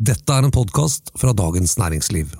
Dette 0.00 0.32
er 0.32 0.46
en 0.46 0.52
podkast 0.54 1.10
fra 1.20 1.34
Dagens 1.36 1.74
Næringsliv. 1.76 2.30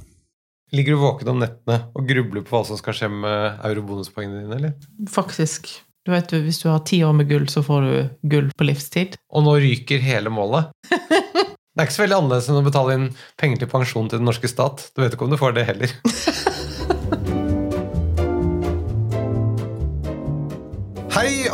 Ligger 0.72 0.94
du 0.96 1.00
våken 1.02 1.28
om 1.28 1.42
nettene 1.42 1.74
og 1.92 2.06
grubler 2.08 2.40
på 2.46 2.54
hva 2.54 2.62
som 2.64 2.78
skal 2.80 2.96
skje 2.96 3.10
med 3.12 3.58
eurobonuspoengene 3.68 4.46
dine? 4.46 4.56
eller? 4.56 4.72
Faktisk. 5.12 5.68
Du 6.08 6.14
vet, 6.14 6.32
Hvis 6.32 6.62
du 6.62 6.70
har 6.70 6.80
ti 6.88 7.02
år 7.04 7.12
med 7.12 7.28
gull, 7.28 7.44
så 7.52 7.60
får 7.60 7.80
du 7.84 8.28
gull 8.32 8.48
på 8.56 8.64
livstid. 8.64 9.18
Og 9.28 9.44
nå 9.44 9.58
ryker 9.60 10.00
hele 10.00 10.32
målet. 10.32 10.72
Det 10.88 11.84
er 11.84 11.86
ikke 11.86 11.98
så 11.98 12.02
veldig 12.06 12.16
annerledes 12.16 12.48
enn 12.48 12.62
å 12.62 12.64
betale 12.64 12.94
inn 12.96 13.04
penger 13.38 13.60
til 13.60 13.68
pensjon 13.70 14.08
til 14.08 14.18
den 14.18 14.26
norske 14.26 14.48
stat. 14.48 14.88
Du 14.96 15.04
vet 15.04 15.12
ikke 15.12 15.28
om 15.28 15.36
du 15.36 15.38
får 15.40 15.52
det 15.60 15.68
heller. 15.68 15.92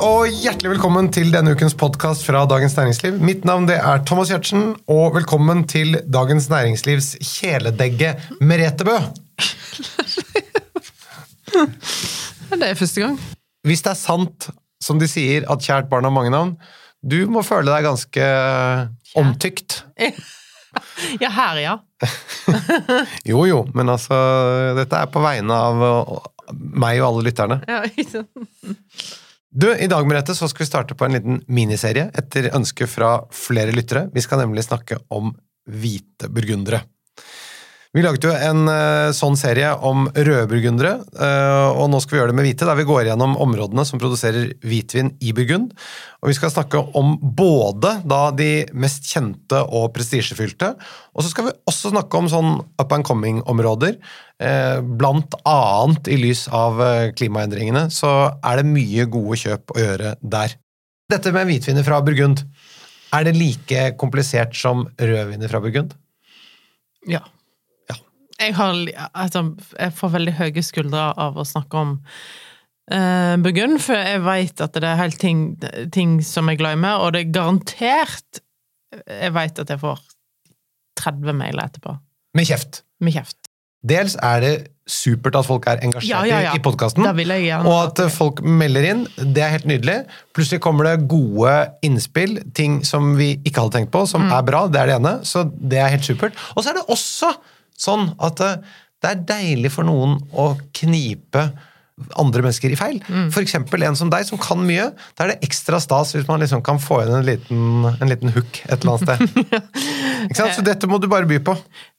og 0.03 0.29
hjertelig 0.31 0.75
velkommen 0.75 1.09
til 1.15 1.31
denne 1.33 1.53
ukens 1.57 1.75
podkast 1.79 2.25
fra 2.27 2.43
Dagens 2.49 2.75
Næringsliv. 2.77 3.17
Mitt 3.23 3.45
navn 3.49 3.67
det 3.69 3.77
er 3.79 4.03
Thomas 4.07 4.31
Giertsen, 4.33 4.75
og 4.91 5.15
velkommen 5.17 5.65
til 5.69 5.97
Dagens 6.13 6.49
Næringslivs 6.51 7.15
kjæledegge 7.23 8.15
Merete 8.41 8.85
Bø. 8.87 8.97
Det 12.57 12.63
er 12.63 12.75
første 12.79 13.01
gang. 13.01 13.17
Hvis 13.67 13.83
det 13.83 13.91
er 13.91 13.99
sant 13.99 14.49
som 14.85 14.99
de 15.01 15.09
sier 15.11 15.47
at 15.51 15.63
kjært 15.65 15.89
barn 15.91 16.07
har 16.07 16.13
mange 16.15 16.31
navn, 16.31 16.55
du 17.03 17.27
må 17.31 17.43
føle 17.47 17.71
deg 17.73 17.87
ganske 17.89 18.31
omtykt. 19.19 19.83
Ja, 21.23 21.31
her, 21.33 21.57
ja. 21.57 21.75
Jo 23.31 23.47
jo, 23.49 23.63
men 23.73 23.89
altså 23.89 24.13
Dette 24.77 24.99
er 25.01 25.09
på 25.09 25.23
vegne 25.25 25.57
av 25.57 25.79
meg 26.53 26.99
og 27.01 27.07
alle 27.07 27.23
lytterne. 27.31 27.57
ja 27.65 27.79
ikke 27.89 28.05
sant? 28.11 28.29
Du, 29.57 29.71
I 29.73 29.87
dag 29.89 30.05
Merete, 30.05 30.35
så 30.37 30.51
skal 30.53 30.67
vi 30.67 30.69
starte 30.69 30.95
på 30.95 31.07
en 31.07 31.15
liten 31.17 31.39
miniserie 31.49 32.11
etter 32.21 32.51
ønske 32.53 32.85
fra 32.93 33.23
flere 33.33 33.73
lyttere. 33.73 34.03
Vi 34.13 34.21
skal 34.21 34.43
nemlig 34.43 34.67
snakke 34.67 34.99
om 35.09 35.31
hvite 35.65 36.29
burgundere. 36.29 36.83
Vi 37.95 38.03
laget 38.03 38.25
jo 38.27 38.33
en 38.35 38.67
uh, 38.69 39.13
sånn 39.15 39.37
serie 39.39 39.71
om 39.87 40.09
røde 40.11 40.47
burgundere, 40.51 40.97
eh, 41.17 41.69
og 41.71 41.89
nå 41.91 42.01
skal 42.03 42.17
vi 42.17 42.19
gjøre 42.21 42.33
det 42.33 42.37
med 42.37 42.47
hvite, 42.49 42.67
der 42.69 42.79
vi 42.79 42.87
går 42.89 43.07
gjennom 43.09 43.37
områdene 43.41 43.85
som 43.89 44.01
produserer 44.01 44.51
hvitvin 44.67 45.13
i 45.25 45.33
Burgund. 45.37 45.73
Og 46.21 46.31
vi 46.33 46.37
skal 46.37 46.53
snakke 46.53 46.81
om 46.99 47.15
både 47.21 47.95
da 48.09 48.21
de 48.37 48.67
mest 48.77 49.07
kjente 49.09 49.63
og 49.65 49.93
prestisjefylte, 49.97 50.73
og 51.15 51.25
så 51.25 51.33
skal 51.33 51.49
vi 51.49 51.57
også 51.71 51.93
snakke 51.95 52.21
om 52.21 52.31
sånn 52.33 52.53
up 52.83 52.93
and 52.93 53.07
coming-områder. 53.07 53.97
Uh, 54.43 54.83
Blant 55.01 55.39
annet 55.49 56.11
i 56.13 56.19
lys 56.21 56.47
av 56.53 56.83
eh, 56.85 57.13
klimaendringene, 57.17 57.87
så 57.95 58.11
er 58.45 58.61
det 58.61 58.69
mye 58.69 59.07
gode 59.13 59.39
kjøp 59.41 59.73
å 59.73 59.79
gjøre 59.81 60.17
der. 60.21 60.59
Dette 61.13 61.33
med 61.33 61.49
hvitviner 61.49 61.87
fra 61.87 62.03
Burgund, 62.05 62.43
er 63.15 63.25
det 63.25 63.37
like 63.39 63.87
komplisert 64.01 64.57
som 64.59 64.85
rødviner 64.99 65.49
fra 65.49 65.63
Burgund? 65.65 65.95
Ja. 67.07 67.23
Jeg, 68.41 68.55
har, 68.59 68.75
altså, 69.17 69.43
jeg 69.79 69.93
får 69.97 70.13
veldig 70.19 70.35
høye 70.41 70.63
skuldre 70.67 71.07
av 71.17 71.39
å 71.41 71.45
snakke 71.49 71.81
om 71.81 71.95
uh, 72.93 73.35
Burgund, 73.43 73.79
for 73.83 73.97
jeg 73.97 74.23
vet 74.27 74.61
at 74.67 74.77
det 74.77 74.85
er 74.91 75.01
helt 75.01 75.19
ting, 75.23 75.47
ting 75.95 76.19
som 76.27 76.51
jeg 76.53 76.61
glemmer, 76.61 77.01
og 77.03 77.15
det 77.17 77.25
er 77.27 77.33
garantert 77.39 78.43
Jeg 79.07 79.33
vet 79.35 79.59
at 79.65 79.73
jeg 79.73 79.81
får 79.83 79.99
30 81.01 81.35
mailer 81.37 81.67
etterpå. 81.67 81.97
Med 82.37 82.47
kjeft. 82.49 82.83
Med 83.05 83.17
kjeft. 83.17 83.37
Dels 83.87 84.15
er 84.25 84.41
det 84.43 84.53
supert 84.89 85.35
at 85.39 85.47
folk 85.47 85.67
er 85.69 85.81
engasjert 85.85 86.09
Ja, 86.09 86.21
ja, 86.27 86.39
ja. 86.47 86.53
i 86.57 86.63
podkasten. 86.63 87.05
Og 87.05 87.75
at 87.81 88.01
eh, 88.05 88.11
folk 88.15 88.41
melder 88.47 88.87
inn, 88.93 89.03
det 89.35 89.43
er 89.43 89.53
helt 89.57 89.67
nydelig. 89.69 89.97
Plutselig 90.35 90.63
kommer 90.65 90.87
det 90.89 91.09
gode 91.11 91.53
innspill, 91.87 92.39
ting 92.57 92.79
som 92.87 93.13
vi 93.19 93.33
ikke 93.43 93.65
hadde 93.67 93.77
tenkt 93.81 93.93
på, 93.95 94.05
Mm. 94.07 94.11
som 94.15 94.27
er 94.31 94.47
bra. 94.47 94.65
Det 94.71 94.81
er 94.81 94.93
det 94.93 94.97
ene. 95.01 95.15
Så 95.27 95.45
det 95.51 95.79
er 95.83 95.93
helt 95.93 96.07
supert. 96.07 96.39
Og 96.55 96.63
så 96.65 96.71
er 96.73 96.79
det 96.81 96.87
også 96.89 97.35
sånn 97.81 98.11
at 98.23 98.43
eh, 98.45 98.59
det 99.03 99.13
er 99.13 99.25
deilig 99.29 99.73
for 99.75 99.87
noen 99.89 100.17
å 100.33 100.55
knipe 100.77 101.51
andre 102.21 102.43
mennesker 102.45 102.73
i 102.73 102.77
feil. 102.77 102.99
Mm. 103.09 103.29
Eksempel 103.41 103.85
en 103.87 103.97
som 103.97 104.11
deg, 104.13 104.27
som 104.29 104.41
kan 104.41 104.61
mye. 104.69 104.91
Da 105.17 105.25
er 105.25 105.33
det 105.33 105.47
ekstra 105.47 105.79
stas 105.81 106.13
hvis 106.13 106.27
man 106.29 106.43
liksom 106.43 106.61
kan 106.65 106.81
få 106.83 107.01
inn 107.07 107.15
en 107.17 107.25
liten, 107.25 107.87
en 107.89 108.11
liten 108.11 108.33
hook 108.35 108.61
et 108.67 108.85
eller 108.85 108.99
annet 108.99 109.07
sted. 109.07 109.55
Ikke 110.27 110.37
sant? 110.37 110.57
Så 110.59 110.65
dette 110.67 110.91
må 110.91 111.01
du 111.01 111.09
bare 111.09 111.29
by 111.29 111.39
på. 111.47 111.55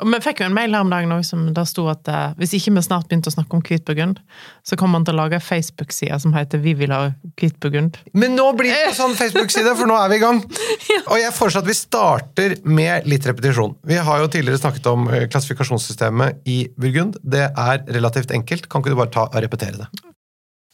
Vi 0.05 0.19
fikk 0.21 0.43
jo 0.43 0.49
en 0.51 0.55
mail 0.57 0.75
her 0.77 0.85
om 0.85 0.93
dagen 0.93 1.15
som 1.25 1.47
der 1.55 1.65
sto 1.69 1.87
at 1.89 2.05
uh, 2.11 2.35
hvis 2.37 2.53
ikke 2.57 2.75
vi 2.75 2.83
snart 2.85 3.07
begynte 3.09 3.31
å 3.31 3.33
snakke 3.33 3.57
om 3.57 3.63
hvitburgund, 3.65 4.19
så 4.67 4.77
kommer 4.77 4.99
man 4.99 5.07
til 5.07 5.15
å 5.15 5.21
lage 5.21 5.39
en 5.39 5.43
Facebook-side 5.43 6.19
som 6.21 6.35
heter 6.35 6.61
'Vi 6.61 6.73
vil 6.81 6.93
ha 6.93 7.13
hvitburgund'. 7.39 7.97
Men 8.13 8.35
nå 8.37 8.51
blir 8.59 8.73
det 8.73 8.93
sånn 8.99 9.17
Facebook-side, 9.17 9.73
for 9.79 9.89
nå 9.89 9.97
er 9.97 10.13
vi 10.13 10.19
i 10.19 10.23
gang. 10.23 10.43
Og 11.11 11.17
jeg 11.21 11.33
foreslår 11.33 11.65
at 11.65 11.71
vi 11.71 11.77
starter 11.77 12.57
med 12.67 13.09
litt 13.09 13.25
repetisjon. 13.25 13.77
Vi 13.87 13.97
har 13.97 14.21
jo 14.21 14.29
tidligere 14.29 14.61
snakket 14.61 14.91
om 14.91 15.09
eh, 15.09 15.25
klassifikasjonssystemet 15.31 16.43
i 16.45 16.59
Burgund. 16.77 17.17
Det 17.23 17.47
er 17.49 17.85
relativt 17.97 18.35
enkelt. 18.35 18.69
Kan 18.69 18.83
ikke 18.83 18.93
du 18.93 18.99
bare 18.99 19.13
ta 19.13 19.27
og 19.29 19.41
repetere 19.41 19.77
det? 19.81 19.86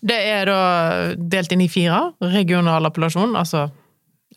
Det 0.03 0.17
er 0.19 0.49
da 0.49 0.59
delt 1.15 1.51
inn 1.55 1.61
i 1.63 1.69
fire. 1.71 1.99
Regional 2.33 2.83
appellasjon, 2.89 3.37
altså 3.39 3.69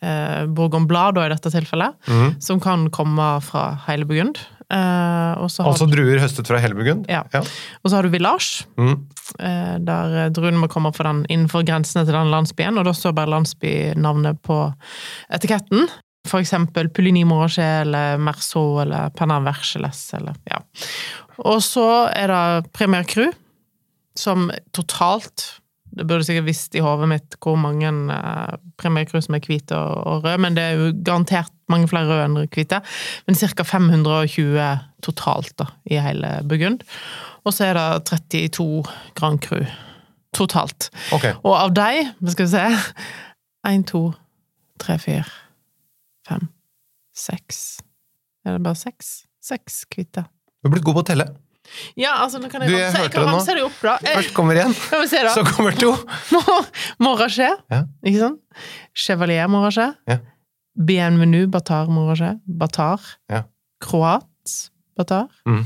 eh, 0.01 0.45
Bourgogne 0.47 0.87
Blad 0.87 1.17
i 1.19 1.29
dette 1.33 1.51
tilfellet, 1.51 1.97
som 2.43 2.61
kan 2.63 2.87
komme 2.95 3.41
fra 3.43 3.73
hele 3.87 4.07
Burgund. 4.07 4.39
Eh, 4.71 5.33
Altså 5.39 5.87
druer 5.87 6.19
høstet 6.19 6.47
fra 6.47 6.59
hele 6.63 6.75
Burgund? 6.75 7.05
Ja. 7.11 7.21
ja. 7.33 7.39
og 7.83 7.89
så 7.91 7.95
har 7.99 8.03
du 8.07 8.09
village, 8.15 8.65
Mm. 8.77 8.95
eh, 9.39 9.75
der 9.79 10.15
eh, 10.25 10.29
druene 10.31 10.59
må 10.63 10.67
komme 10.71 10.91
den, 10.91 11.25
innenfor 11.29 11.63
grensene 11.67 12.05
til 12.05 12.13
den 12.15 12.31
landsbyen, 12.31 12.77
og 12.79 12.85
da 12.87 12.93
står 12.95 13.15
bare 13.15 13.31
landsbynavnet 13.35 14.41
på 14.43 14.59
etiketten. 15.33 15.87
For 16.27 16.39
eksempel 16.43 16.89
Pulini 16.91 17.23
Morachet 17.23 17.85
eller 17.85 18.17
Merceau 18.19 18.81
eller 18.83 19.09
Pernan 19.15 19.45
Vergeles 19.47 20.13
eller 20.13 20.35
ja. 20.51 20.59
Og 21.47 21.61
så 21.63 22.09
er 22.11 22.27
det 22.27 22.71
Premier 22.75 23.03
Cru, 23.07 23.29
som 24.17 24.51
totalt 24.75 25.61
Det 25.97 26.05
burde 26.05 26.25
sikkert 26.27 26.49
visst 26.49 26.75
i 26.75 26.81
hodet 26.83 27.07
mitt 27.09 27.37
hvor 27.41 27.55
mange 27.57 27.87
eh, 27.87 28.57
Premier 28.77 29.07
som 29.23 29.37
er 29.37 29.45
hvite 29.45 29.77
og, 29.77 29.95
og 30.05 30.25
røde, 30.25 30.41
men 30.43 30.57
det 30.57 30.63
er 30.63 30.75
jo 30.77 30.91
garantert 31.05 31.53
mange 31.71 31.87
flere 31.89 32.09
røde 32.09 32.25
enn 32.27 32.51
hvite. 32.53 32.81
Men 33.27 33.39
ca. 33.39 33.63
520 33.63 34.59
totalt 35.03 35.55
da, 35.57 35.69
i 35.89 35.97
hele 36.03 36.37
Burgund. 36.47 36.83
Og 37.47 37.55
så 37.55 37.69
er 37.69 37.79
det 37.79 38.05
32 38.11 38.83
Grand 39.15 39.39
Cru 39.41 39.63
totalt. 40.35 40.89
Okay. 41.15 41.33
Og 41.43 41.55
av 41.55 41.73
de, 41.75 42.05
skal 42.33 42.45
vi 42.45 42.51
se 42.51 42.67
Én, 43.67 43.83
to, 43.83 44.13
tre, 44.79 44.95
fire, 45.01 45.25
fem, 46.27 46.45
seks 47.15 47.81
Er 48.45 48.55
det 48.55 48.63
bare 48.63 48.79
seks? 48.79 49.25
Seks 49.43 49.81
hvite. 49.91 50.23
Du 50.61 50.69
er 50.69 50.75
blitt 50.75 50.85
god 50.87 50.99
på 50.99 51.03
å 51.03 51.07
telle. 51.07 51.25
Ja, 51.99 52.13
altså, 52.23 52.39
nå 52.41 52.49
kan 52.51 52.61
jeg 52.63 52.71
Du, 52.71 52.75
jeg 52.77 52.85
ramse, 52.85 52.97
jeg 52.97 53.03
hørte 53.03 53.13
kan 53.13 53.21
det 53.21 53.27
nå. 53.27 53.37
ramse 53.37 53.63
opp, 53.65 54.07
Først 54.15 54.33
kommer 54.37 54.55
én, 54.55 54.73
så 55.35 55.43
kommer 55.55 55.77
to. 55.79 55.91
Morachet, 57.03 57.63
Ja. 57.71 57.83
ikke 58.05 58.19
sant? 58.19 58.39
Chevalier 58.95 59.47
Morachet. 59.51 59.95
Ja. 60.07 60.17
Bienvenue 60.87 61.47
Batar 61.49 61.87
Morachet. 61.89 62.39
Batar. 62.47 63.01
Ja. 63.29 63.43
Kroat 63.81 64.27
Batar. 64.97 65.27
Mm. 65.45 65.65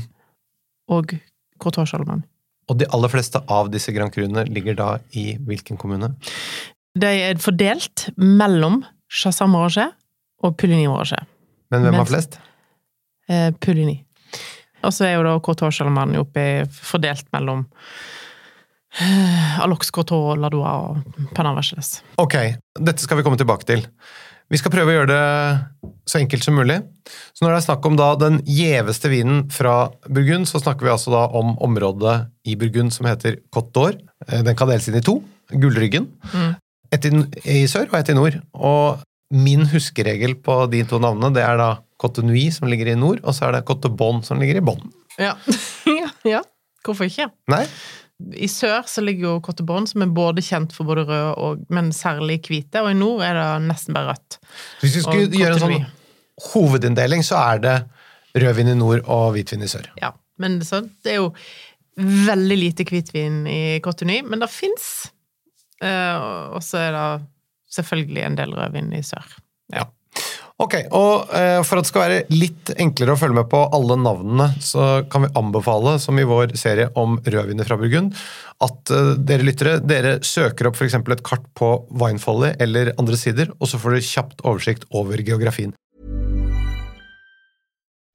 Og 0.92 1.14
Courtois 1.60 1.88
Charlemagne. 1.92 2.24
Og 2.70 2.78
de 2.80 2.86
aller 2.94 3.10
fleste 3.12 3.40
av 3.50 3.68
disse 3.72 3.92
Grand 3.92 4.12
Cruene 4.14 4.44
ligger 4.48 4.76
da 4.78 4.88
i 5.18 5.32
hvilken 5.44 5.76
kommune? 5.80 6.12
De 6.98 7.08
er 7.30 7.38
fordelt 7.40 8.08
mellom 8.16 8.82
Chassam 9.12 9.52
Morachet 9.54 9.92
og 10.42 10.56
Puligny 10.60 10.86
Morachet. 10.88 11.26
Men 11.72 11.84
hvem 11.86 11.94
har 12.00 12.08
flest? 12.08 12.38
Eh, 13.30 13.50
Puligny. 13.64 14.02
Og 14.82 14.92
så 14.94 15.06
er 15.08 15.16
jo 15.16 15.26
da 15.26 15.36
Courtois 15.44 15.76
Charlemagne 15.76 16.20
oppe 16.22 16.64
fordelt 16.74 17.26
mellom 17.34 17.64
eh, 19.00 19.60
Alox 19.62 19.92
Courtois, 19.94 20.38
Ladoa 20.40 20.74
og 20.88 21.24
Panam 21.36 21.58
Vergeles. 21.58 22.00
Ok, 22.22 22.36
dette 22.78 23.04
skal 23.04 23.20
vi 23.20 23.26
komme 23.26 23.40
tilbake 23.40 23.68
til. 23.68 23.86
Vi 24.52 24.58
skal 24.60 24.72
prøve 24.74 24.92
å 24.92 24.96
gjøre 24.98 25.08
det 25.08 25.92
så 26.10 26.18
enkelt 26.20 26.44
som 26.44 26.58
mulig. 26.58 26.76
Så 27.32 27.44
når 27.44 27.54
det 27.54 27.58
er 27.60 27.66
snakk 27.70 27.86
om 27.88 27.94
da 27.96 28.10
den 28.20 28.40
gjeveste 28.44 29.08
vinen 29.08 29.46
fra 29.54 29.76
Burgund, 30.12 30.48
så 30.50 30.60
snakker 30.60 30.84
vi 30.84 30.92
altså 30.92 31.14
da 31.14 31.22
om 31.38 31.54
området 31.64 32.18
i 32.44 32.56
Burgund 32.60 32.92
som 32.92 33.08
heter 33.08 33.38
Côte 33.54 33.72
d'Or. 33.72 33.96
Eh, 34.28 34.42
Den 34.44 34.58
kan 34.58 34.68
deles 34.68 34.90
inn 34.90 34.98
i 35.00 35.04
to. 35.04 35.22
Gullryggen. 35.52 36.10
Mm. 36.34 36.52
Et 36.92 37.08
i, 37.08 37.14
i 37.62 37.64
sør 37.70 37.88
og 37.88 37.96
et 38.02 38.12
i 38.12 38.18
nord. 38.18 38.36
Og 38.52 39.00
min 39.32 39.64
huskeregel 39.72 40.36
på 40.44 40.58
de 40.68 40.82
to 40.84 41.00
navnene, 41.00 41.32
det 41.32 41.46
er 41.46 41.56
da 41.56 41.70
Côte 42.02 42.24
Nui 42.26 42.48
som 42.54 42.68
ligger 42.70 42.90
i 42.92 42.98
nord, 42.98 43.22
og 43.22 43.36
så 43.36 43.48
er 43.48 43.60
det 43.60 43.90
Bon 43.98 44.22
som 44.26 44.40
ligger 44.42 44.58
i 44.58 44.64
bånn. 44.64 44.82
Ja. 45.20 45.36
ja, 46.02 46.10
ja. 46.26 46.42
Hvorfor 46.82 47.06
ikke? 47.06 47.28
Nei? 47.52 47.64
I 48.38 48.46
sør 48.50 48.84
så 48.86 49.02
ligger 49.02 49.26
jo 49.26 49.40
Cote 49.42 49.64
Bon, 49.66 49.86
som 49.88 50.04
er 50.04 50.12
både 50.14 50.44
kjent 50.44 50.74
for 50.74 50.86
både 50.86 51.06
røde 51.08 51.32
og 51.42 51.64
men 51.74 51.90
særlig 51.96 52.40
hvite, 52.46 52.82
og 52.82 52.92
i 52.92 52.98
nord 52.98 53.24
er 53.26 53.38
det 53.38 53.48
nesten 53.66 53.96
bare 53.96 54.12
rødt. 54.12 54.38
Hvis 54.82 54.96
vi 54.98 55.04
skulle 55.04 55.26
Og 55.26 55.38
gjøre 55.40 55.56
en 55.56 55.64
sånn 55.64 55.90
hovedinndeling, 56.52 57.24
så 57.26 57.40
er 57.40 57.62
det 57.62 57.76
rødvin 58.42 58.72
i 58.72 58.78
nord 58.78 59.02
og 59.10 59.32
hvitvin 59.36 59.64
i 59.66 59.70
sør. 59.70 59.90
Ja, 60.00 60.12
men 60.42 60.60
så, 60.64 60.82
det 61.04 61.16
er 61.16 61.20
jo 61.20 61.32
veldig 61.98 62.58
lite 62.58 62.86
hvitvin 62.88 63.42
i 63.50 63.62
Cote 63.84 64.06
Nui, 64.08 64.22
men 64.24 64.42
det 64.42 64.50
fins. 64.52 65.10
Eh, 65.82 66.28
og 66.54 66.62
så 66.64 66.86
er 66.86 66.94
det 66.96 67.08
selvfølgelig 67.74 68.24
en 68.26 68.38
del 68.38 68.54
rødvin 68.56 68.94
i 68.96 69.02
sør. 69.06 69.26
Ok, 70.62 70.76
og 70.94 71.32
eh, 71.34 71.58
For 71.66 71.80
at 71.80 71.86
det 71.86 71.90
skal 71.90 72.04
være 72.04 72.18
litt 72.30 72.70
enklere 72.80 73.16
å 73.16 73.18
følge 73.18 73.40
med 73.40 73.50
på 73.50 73.64
alle 73.74 73.96
navnene, 73.98 74.48
så 74.62 75.02
kan 75.10 75.26
vi 75.26 75.32
anbefale, 75.38 75.96
som 76.02 76.18
i 76.20 76.26
vår 76.28 76.54
serie 76.60 76.90
om 76.98 77.18
rødviner 77.24 77.66
fra 77.66 77.78
Burgund, 77.80 78.14
at 78.62 78.94
eh, 78.94 79.12
dere 79.18 79.46
lyttere 79.48 79.76
dere 79.82 80.16
søker 80.26 80.70
opp 80.70 80.78
f.eks. 80.78 81.00
et 81.00 81.26
kart 81.26 81.48
på 81.58 81.74
Winefolly 81.90 82.54
eller 82.62 82.94
andre 82.94 83.18
sider, 83.18 83.50
og 83.58 83.70
så 83.70 83.80
får 83.82 83.96
dere 83.96 84.10
kjapt 84.12 84.44
oversikt 84.46 84.86
over 84.94 85.24
geografien. 85.26 85.74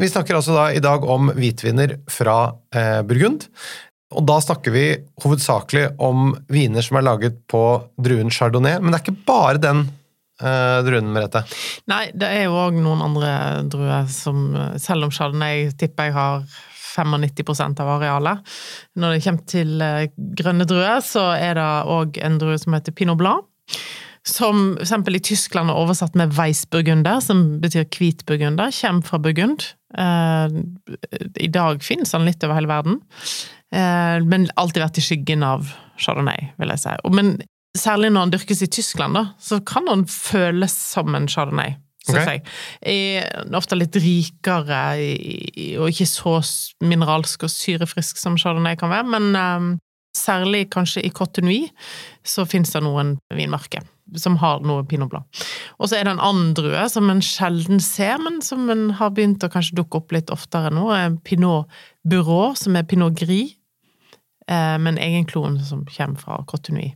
Vi 0.00 0.08
snakker 0.08 0.38
altså 0.38 0.54
da 0.56 0.70
i 0.72 0.80
dag 0.80 1.04
om 1.04 1.28
hvitviner 1.36 1.98
fra 2.08 2.54
eh, 2.72 3.00
Burgund. 3.04 3.44
Og 4.16 4.24
da 4.26 4.38
snakker 4.42 4.72
vi 4.72 4.84
hovedsakelig 5.22 5.90
om 6.02 6.32
viner 6.50 6.82
som 6.82 6.96
er 6.98 7.04
laget 7.04 7.36
på 7.50 7.62
druen 8.00 8.32
chardonnay, 8.32 8.80
men 8.80 8.90
det 8.90 8.98
er 8.98 9.04
ikke 9.04 9.26
bare 9.28 9.60
den 9.62 9.82
eh, 10.40 10.78
druen, 10.86 11.12
Merete. 11.12 11.44
Nei, 11.92 12.06
det 12.16 12.30
er 12.32 12.46
jo 12.48 12.56
òg 12.62 12.78
noen 12.80 13.04
andre 13.04 13.32
druer 13.70 14.08
som 14.10 14.48
Selv 14.80 15.06
om 15.06 15.12
chardonnay 15.14 15.68
tipper 15.78 16.08
jeg 16.08 16.16
har 16.16 16.48
95% 16.90 17.82
av 17.84 17.90
arealet. 17.98 18.54
Når 18.98 19.14
det 19.14 19.24
kommer 19.26 19.50
til 19.52 19.84
eh, 19.84 20.06
grønne 20.40 20.66
druer, 20.70 21.04
så 21.04 21.28
er 21.36 21.60
det 21.60 21.68
òg 21.92 22.22
en 22.24 22.40
drue 22.40 22.56
som 22.58 22.78
heter 22.78 22.96
pinot 22.96 23.20
blanc. 23.20 23.44
Som 24.26 24.78
eksempel 24.80 25.16
i 25.16 25.22
Tyskland 25.24 25.72
er 25.72 25.78
oversatt 25.80 26.16
med 26.18 26.32
weissburgunder, 26.36 27.20
som 27.24 27.60
betyr 27.60 27.86
hvitburgunder. 27.88 28.72
Kommer 28.80 29.06
fra 29.06 29.20
Burgund. 29.22 29.68
Eh, 29.98 30.48
I 31.46 31.50
dag 31.52 31.82
finnes 31.84 32.12
han 32.14 32.26
litt 32.28 32.44
over 32.46 32.58
hele 32.58 32.70
verden. 32.70 33.00
Eh, 33.74 34.18
men 34.26 34.48
alltid 34.60 34.84
vært 34.84 35.00
i 35.00 35.04
skyggen 35.04 35.46
av 35.46 35.70
chardonnay, 36.00 36.52
vil 36.60 36.72
jeg 36.74 36.84
si. 36.84 36.96
Men 37.16 37.36
særlig 37.78 38.12
når 38.12 38.26
han 38.26 38.34
dyrkes 38.34 38.64
i 38.66 38.72
Tyskland, 38.78 39.18
da, 39.18 39.26
så 39.42 39.60
kan 39.66 39.88
han 39.90 40.06
føles 40.10 40.74
som 40.74 41.14
en 41.18 41.28
chardonnay. 41.30 41.76
Syns 42.00 42.22
okay. 42.22 42.38
jeg. 42.40 43.20
Er 43.20 43.56
ofte 43.58 43.76
litt 43.76 43.96
rikere 44.00 44.80
og 45.82 45.90
ikke 45.92 46.06
så 46.08 46.38
mineralsk 46.80 47.44
og 47.44 47.52
syrefrisk 47.52 48.16
som 48.16 48.38
chardonnay 48.40 48.78
kan 48.80 48.92
være, 48.92 49.10
men 49.18 49.36
eh, 49.36 49.70
særlig 50.16 50.66
kanskje 50.72 51.04
i 51.06 51.12
Cotenui 51.14 51.60
så 52.26 52.46
finnes 52.48 52.72
det 52.74 52.82
noen 52.84 53.18
vinmarker 53.36 53.84
som 54.18 54.36
har 54.40 54.60
noe 54.66 54.84
pinot. 54.88 55.14
Og 55.78 55.88
så 55.88 55.98
er 55.98 56.06
det 56.06 56.14
en 56.14 56.22
annen 56.24 56.52
drue 56.56 56.86
som 56.92 57.10
en 57.12 57.22
sjelden 57.24 57.80
ser, 57.84 58.18
men 58.22 58.40
som 58.44 58.68
en 58.72 58.90
har 58.98 59.12
begynt 59.16 59.44
å 59.44 59.50
kanskje 59.52 59.78
dukke 59.80 60.00
opp 60.00 60.14
litt 60.16 60.32
oftere 60.34 60.72
nå. 60.74 60.88
er 60.94 61.16
Pinot 61.24 61.68
Bureau, 62.06 62.54
som 62.58 62.76
er 62.76 62.88
pinot 62.88 63.14
gris, 63.18 63.56
eh, 64.48 64.78
med 64.78 64.98
en 64.98 65.60
som 65.60 65.84
kommer 65.84 66.18
fra 66.18 66.42
Cotinui. 66.46 66.94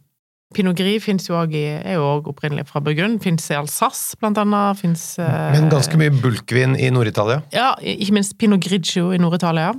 Pinot 0.54 0.76
gris 0.76 1.02
finnes 1.02 1.26
jo 1.26 1.34
også 1.34 1.58
i, 1.58 1.64
er 1.82 1.96
jo 1.98 2.06
òg 2.06 2.28
opprinnelig 2.30 2.68
fra 2.68 2.80
Burgund. 2.80 3.20
Fins 3.22 3.50
i 3.50 3.56
Alsace, 3.58 4.16
blant 4.20 4.38
annet. 4.38 4.78
Finnes, 4.78 5.18
eh, 5.18 5.52
Men 5.52 5.70
ganske 5.70 5.96
mye 5.98 6.10
bulkvin 6.10 6.76
i 6.78 6.90
Nord-Italia. 6.90 7.42
ja, 7.52 7.74
ikke 7.82 8.12
minst 8.12 8.38
Pinot 8.38 8.60
Grigio 8.60 9.10
i 9.12 9.18
Nord-Italia. 9.18 9.74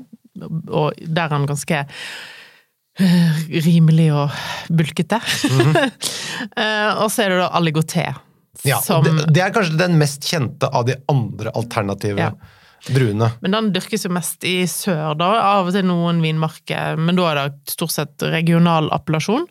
Og 0.68 0.92
der 1.00 1.24
er 1.24 1.30
han 1.30 1.48
ganske 1.48 1.72
eh, 1.72 1.86
rimelig 3.66 4.10
og 4.16 4.36
bulkete. 4.70 5.22
Eh, 6.36 6.92
og 7.00 7.08
så 7.14 7.24
er 7.24 7.32
det 7.32 7.38
da 7.40 7.46
Aligoté. 7.56 8.04
Ja, 8.68 8.78
som, 8.84 9.06
det, 9.06 9.30
det 9.34 9.40
er 9.42 9.54
kanskje 9.56 9.78
den 9.80 9.96
mest 10.00 10.26
kjente 10.28 10.68
av 10.68 10.84
de 10.88 10.98
andre 11.12 11.52
alternative 11.56 12.20
Ja. 12.20 12.30
druene. 12.92 13.30
Men 13.42 13.56
den 13.56 13.70
dyrkes 13.74 14.04
jo 14.06 14.12
mest 14.14 14.44
i 14.46 14.68
sør, 14.70 15.16
da. 15.18 15.30
Av 15.56 15.70
og 15.70 15.74
til 15.74 15.88
noen 15.88 16.20
vinmarker, 16.24 17.00
men 17.00 17.16
da 17.18 17.30
er 17.32 17.40
det 17.40 17.72
stort 17.72 17.96
sett 17.96 18.26
regional 18.36 18.92
appellasjon. 18.94 19.48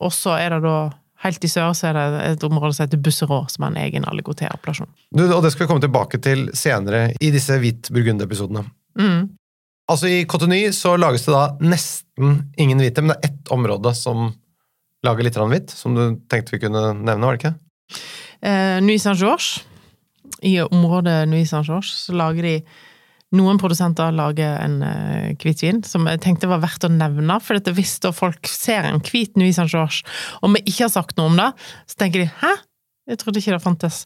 Og 0.00 0.12
så 0.16 0.38
er 0.40 0.56
det 0.56 0.62
da 0.66 0.76
Helt 1.24 1.44
i 1.46 1.48
sør 1.48 1.70
så 1.72 1.86
er 1.88 1.94
det 1.96 2.24
et 2.34 2.42
område 2.44 2.74
som 2.76 2.84
heter 2.84 3.00
Busserå, 3.00 3.38
som 3.48 3.64
er 3.64 3.70
en 3.70 3.78
egen 3.80 4.04
aligoté-appellasjon. 4.04 4.90
Og 5.16 5.38
det 5.44 5.52
skal 5.54 5.64
vi 5.64 5.68
komme 5.70 5.80
tilbake 5.80 6.18
til 6.20 6.50
senere 6.52 7.06
i 7.16 7.30
disse 7.32 7.56
hvit 7.62 7.88
burgund-episodene. 7.94 8.66
Mm. 9.00 9.30
Altså 9.90 10.08
I 10.08 10.22
Cotonou 10.28 10.70
så 10.72 10.94
lages 10.96 11.26
det 11.26 11.34
da 11.34 11.44
nesten 11.60 12.38
ingen 12.60 12.80
hvite, 12.80 13.04
men 13.04 13.12
det 13.12 13.18
er 13.18 13.32
ett 13.32 13.52
område 13.52 13.92
som 13.96 14.30
lager 15.04 15.26
litt 15.26 15.36
hvitt, 15.36 15.74
som 15.76 15.96
du 15.96 16.04
tenkte 16.32 16.54
vi 16.54 16.62
kunne 16.62 16.94
nevne, 16.96 17.26
var 17.26 17.36
det 17.36 17.42
ikke? 17.42 17.54
Eh, 18.40 18.80
Nuit 18.84 19.02
Saint-Georges. 19.02 19.60
I 20.44 20.56
området 20.64 21.24
Nuit 21.28 21.48
Saint-Georges 21.50 22.06
så 22.06 22.16
lager 22.16 22.48
de 22.48 22.56
Noen 23.34 23.58
produsenter 23.58 24.12
lager 24.14 24.60
en 24.62 24.76
uh, 24.84 25.32
hvitvin 25.42 25.80
som 25.82 26.04
jeg 26.06 26.20
tenkte 26.22 26.46
var 26.46 26.60
verdt 26.62 26.84
å 26.86 26.90
nevne, 26.92 27.40
for 27.42 27.58
dette 27.58 27.72
hvis 27.74 27.96
folk 28.14 28.46
ser 28.46 28.86
en 28.86 29.02
hvit 29.02 29.34
Nuit 29.40 29.56
Saint-Georges, 29.56 30.04
og 30.38 30.54
vi 30.54 30.62
ikke 30.62 30.84
har 30.84 30.92
sagt 30.94 31.18
noe 31.18 31.32
om 31.32 31.40
det, 31.40 31.48
så 31.90 31.98
tenker 31.98 32.22
de 32.22 32.28
'hæ? 32.30 32.52
Jeg 33.10 33.18
trodde 33.18 33.40
ikke 33.40 33.56
det 33.56 33.64
fantes'. 33.64 34.04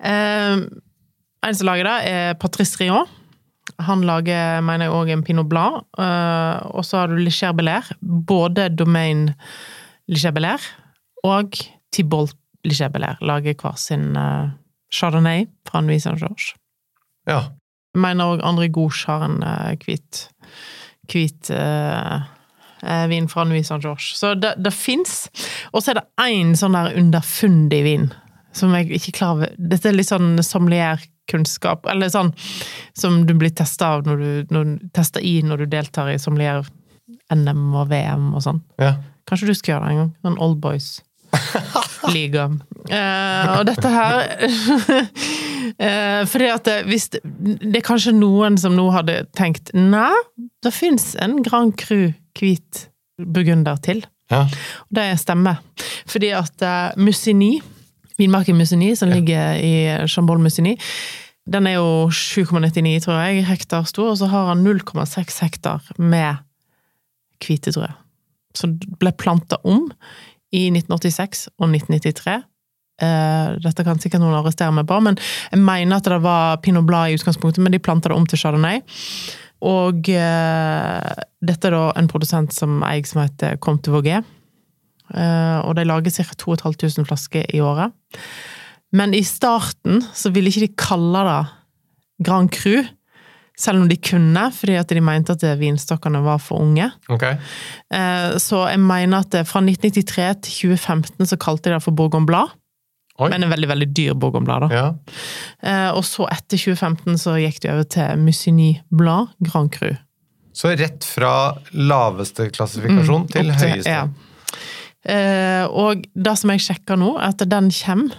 Eh, 0.00 0.64
en 1.44 1.54
som 1.54 1.66
lager 1.68 1.84
det, 1.84 1.98
er 2.08 2.34
Patrice 2.40 2.80
Rion. 2.80 3.06
Han 3.86 4.04
lager, 4.06 4.60
mener 4.64 4.88
jeg, 4.88 4.94
òg 4.94 5.10
en 5.14 5.24
pinot 5.26 5.48
blanc. 5.50 5.84
eh, 5.98 6.56
og 6.74 6.84
så 6.84 7.02
har 7.02 7.08
du 7.08 7.16
Licher 7.16 7.52
Belair. 7.52 7.86
Både 8.00 8.68
Domaine 8.68 9.34
Licher 10.08 10.32
Belair 10.32 10.60
og 11.24 11.54
Thibault 11.92 12.34
Licher 12.64 12.88
Belair 12.88 13.16
lager 13.20 13.54
hver 13.54 13.76
sin 13.76 14.16
eh, 14.16 14.50
chardonnay 14.92 15.46
fra 15.68 15.80
Nuit 15.80 16.02
Saint-Georges. 16.02 16.54
Ja. 17.28 17.50
Mener 17.94 18.34
òg 18.34 18.44
André 18.46 18.68
Gouche 18.72 19.06
har 19.10 19.24
en 19.26 19.42
eh, 19.42 19.76
hvit 19.84 20.28
hvit 21.10 21.50
eh, 21.50 22.20
vin 23.10 23.28
fra 23.28 23.44
Nuit 23.44 23.66
Saint-Georges. 23.66 24.14
Så 24.18 24.34
det, 24.34 24.54
det 24.58 24.72
fins. 24.72 25.28
Og 25.72 25.82
så 25.82 25.92
er 25.92 26.00
det 26.00 26.08
én 26.24 26.54
sånn 26.56 26.76
der 26.76 26.94
underfundig 26.96 27.84
vin 27.84 28.10
som 28.56 28.72
jeg 28.74 28.88
ikke 28.96 29.14
klarer 29.20 29.52
Dette 29.58 29.90
er 29.90 29.94
litt 29.94 30.10
sånn 30.10 30.32
sommelierkunnskap, 31.30 31.86
eller 31.86 32.08
sånn 32.08 32.32
som 32.92 33.26
du 33.26 33.34
blir 33.34 33.50
testa 33.50 33.96
av 33.96 34.06
når 34.06 34.16
du, 34.16 34.46
når, 34.50 34.64
du 34.64 34.88
tester 34.92 35.20
i 35.20 35.42
når 35.42 35.64
du 35.64 35.66
deltar 35.66 36.10
i 36.10 36.18
sommelier-NM 36.18 37.74
og 37.74 37.88
VM 37.90 38.34
og 38.34 38.42
sånn. 38.42 38.62
ja. 38.78 38.96
Kanskje 39.28 39.46
du 39.46 39.54
skal 39.54 39.74
gjøre 39.74 39.84
det 39.84 39.90
en 39.90 39.98
gang? 40.00 40.12
Sånn 40.24 40.38
Old 40.42 40.56
Boys-liga. 40.58 42.48
uh, 42.90 43.58
og 43.60 43.66
dette 43.68 43.88
her 43.92 44.14
uh, 45.78 46.22
Fordi 46.32 46.48
at 46.50 46.64
det, 46.66 46.78
hvis 46.88 47.10
det, 47.12 47.20
det 47.62 47.76
er 47.78 47.84
kanskje 47.86 48.16
noen 48.16 48.58
som 48.58 48.74
nå 48.74 48.88
hadde 48.90 49.20
tenkt 49.38 49.70
Nei, 49.76 50.10
det 50.64 50.72
fins 50.74 51.12
en 51.20 51.44
Grand 51.46 51.76
Cru 51.78 52.10
hvit 52.40 52.88
burgunder 53.20 53.78
til. 53.84 54.02
ja. 54.32 54.48
Og 54.88 54.96
det 54.96 55.06
stemmer. 55.20 55.60
Fordi 56.08 56.32
at 56.34 56.66
uh, 56.66 56.98
Musigny, 56.98 57.60
vinmarken 58.20 58.58
Musini, 58.58 58.92
som 58.96 59.10
ligger 59.12 59.58
i 59.58 59.74
Chambol-Musini. 60.06 60.76
den 61.50 61.66
er 61.66 61.78
jo 61.80 62.10
7,99, 62.12 63.00
tror 63.04 63.16
jeg, 63.24 63.46
hektar 63.48 63.88
stor, 63.88 64.12
og 64.12 64.18
så 64.20 64.28
har 64.30 64.52
han 64.52 64.62
0,6 64.62 65.40
hektar 65.42 65.88
med 65.98 66.38
hvite 67.40 67.72
drø. 67.74 67.88
Som 68.54 68.76
ble 69.00 69.12
planta 69.18 69.58
om 69.64 69.88
i 70.52 70.68
1986 70.70 71.48
og 71.58 71.70
1993. 71.70 72.36
Eh, 73.00 73.52
Dette 73.64 73.86
kan 73.86 74.00
sikkert 74.02 74.22
noen 74.22 74.36
arrestere 74.38 74.74
meg 74.76 74.88
på, 74.90 74.98
men 75.02 75.18
jeg 75.50 75.62
mener 75.62 75.96
at 75.96 76.10
det 76.10 76.20
var 76.22 76.60
Pinot 76.64 76.86
blad 76.86 77.10
i 77.10 77.18
utgangspunktet, 77.18 77.62
men 77.64 77.72
de 77.74 77.82
planta 77.82 78.10
det 78.10 78.18
om 78.18 78.26
til 78.28 78.42
Chardonnay. 78.42 78.82
Og 79.66 80.08
eh, 80.12 81.24
dette 81.44 81.68
er 81.68 81.76
da 81.76 81.86
en 81.98 82.10
produsent 82.10 82.54
som 82.56 82.80
eier 82.86 83.06
som 83.08 83.24
heter 83.24 83.58
Comte 83.62 83.92
Vauguet. 83.92 84.26
Eh, 85.14 85.58
og 85.64 85.74
de 85.78 85.86
lager 85.88 86.14
ca. 86.14 86.26
2500 86.44 87.08
flasker 87.08 87.50
i 87.54 87.62
året. 87.64 87.94
Men 88.92 89.14
i 89.14 89.22
starten 89.26 90.02
så 90.14 90.32
ville 90.34 90.50
ikke 90.50 90.66
de 90.66 90.74
kalle 90.78 91.26
det 91.26 91.40
Grand 92.26 92.50
Cru, 92.52 92.82
selv 93.60 93.82
om 93.82 93.88
de 93.88 93.96
kunne, 94.00 94.46
fordi 94.56 94.76
at 94.80 94.92
de 94.92 95.02
mente 95.04 95.34
at 95.36 95.44
vinstokkene 95.60 96.22
var 96.24 96.40
for 96.42 96.64
unge. 96.64 96.88
Ok. 97.12 97.26
Eh, 97.28 98.38
så 98.40 98.64
jeg 98.70 98.80
mener 98.82 99.22
at 99.24 99.36
fra 99.48 99.62
1993 99.62 100.40
til 100.46 100.72
2015 100.76 101.28
så 101.28 101.38
kalte 101.40 101.68
de 101.68 101.76
det 101.76 101.84
for 101.84 101.96
Bourgogne 101.96 102.28
Blad. 102.28 102.56
Oi. 103.20 103.28
Men 103.28 103.44
en 103.44 103.52
veldig, 103.52 103.68
veldig 103.68 103.88
dyr 103.96 104.14
Bourgogne 104.16 104.48
Blad, 104.48 104.64
da. 104.64 104.68
Ja. 104.72 105.16
Eh, 105.60 105.90
og 105.92 106.06
så 106.08 106.24
etter 106.32 106.56
2015 106.56 107.20
så 107.20 107.36
gikk 107.42 107.60
de 107.64 107.74
over 107.74 107.88
til 107.96 108.22
Musigny 108.22 108.70
Blad 108.88 109.34
Grand 109.44 109.72
Cru. 109.74 109.92
Så 110.56 110.72
rett 110.74 111.04
fra 111.06 111.52
laveste 111.76 112.48
klassifikasjon 112.50 113.28
til 113.30 113.52
til 113.52 113.52
høyeste. 113.60 113.92
Ja. 113.92 114.08
Eh, 115.08 115.64
og 115.64 116.04
det 116.12 116.36
som 116.36 116.52
jeg 116.52 116.64
sjekker 116.64 116.98
nå, 117.00 117.14
er 117.18 117.32
at 117.32 117.44
den 117.48 117.70
kommer 117.72 118.16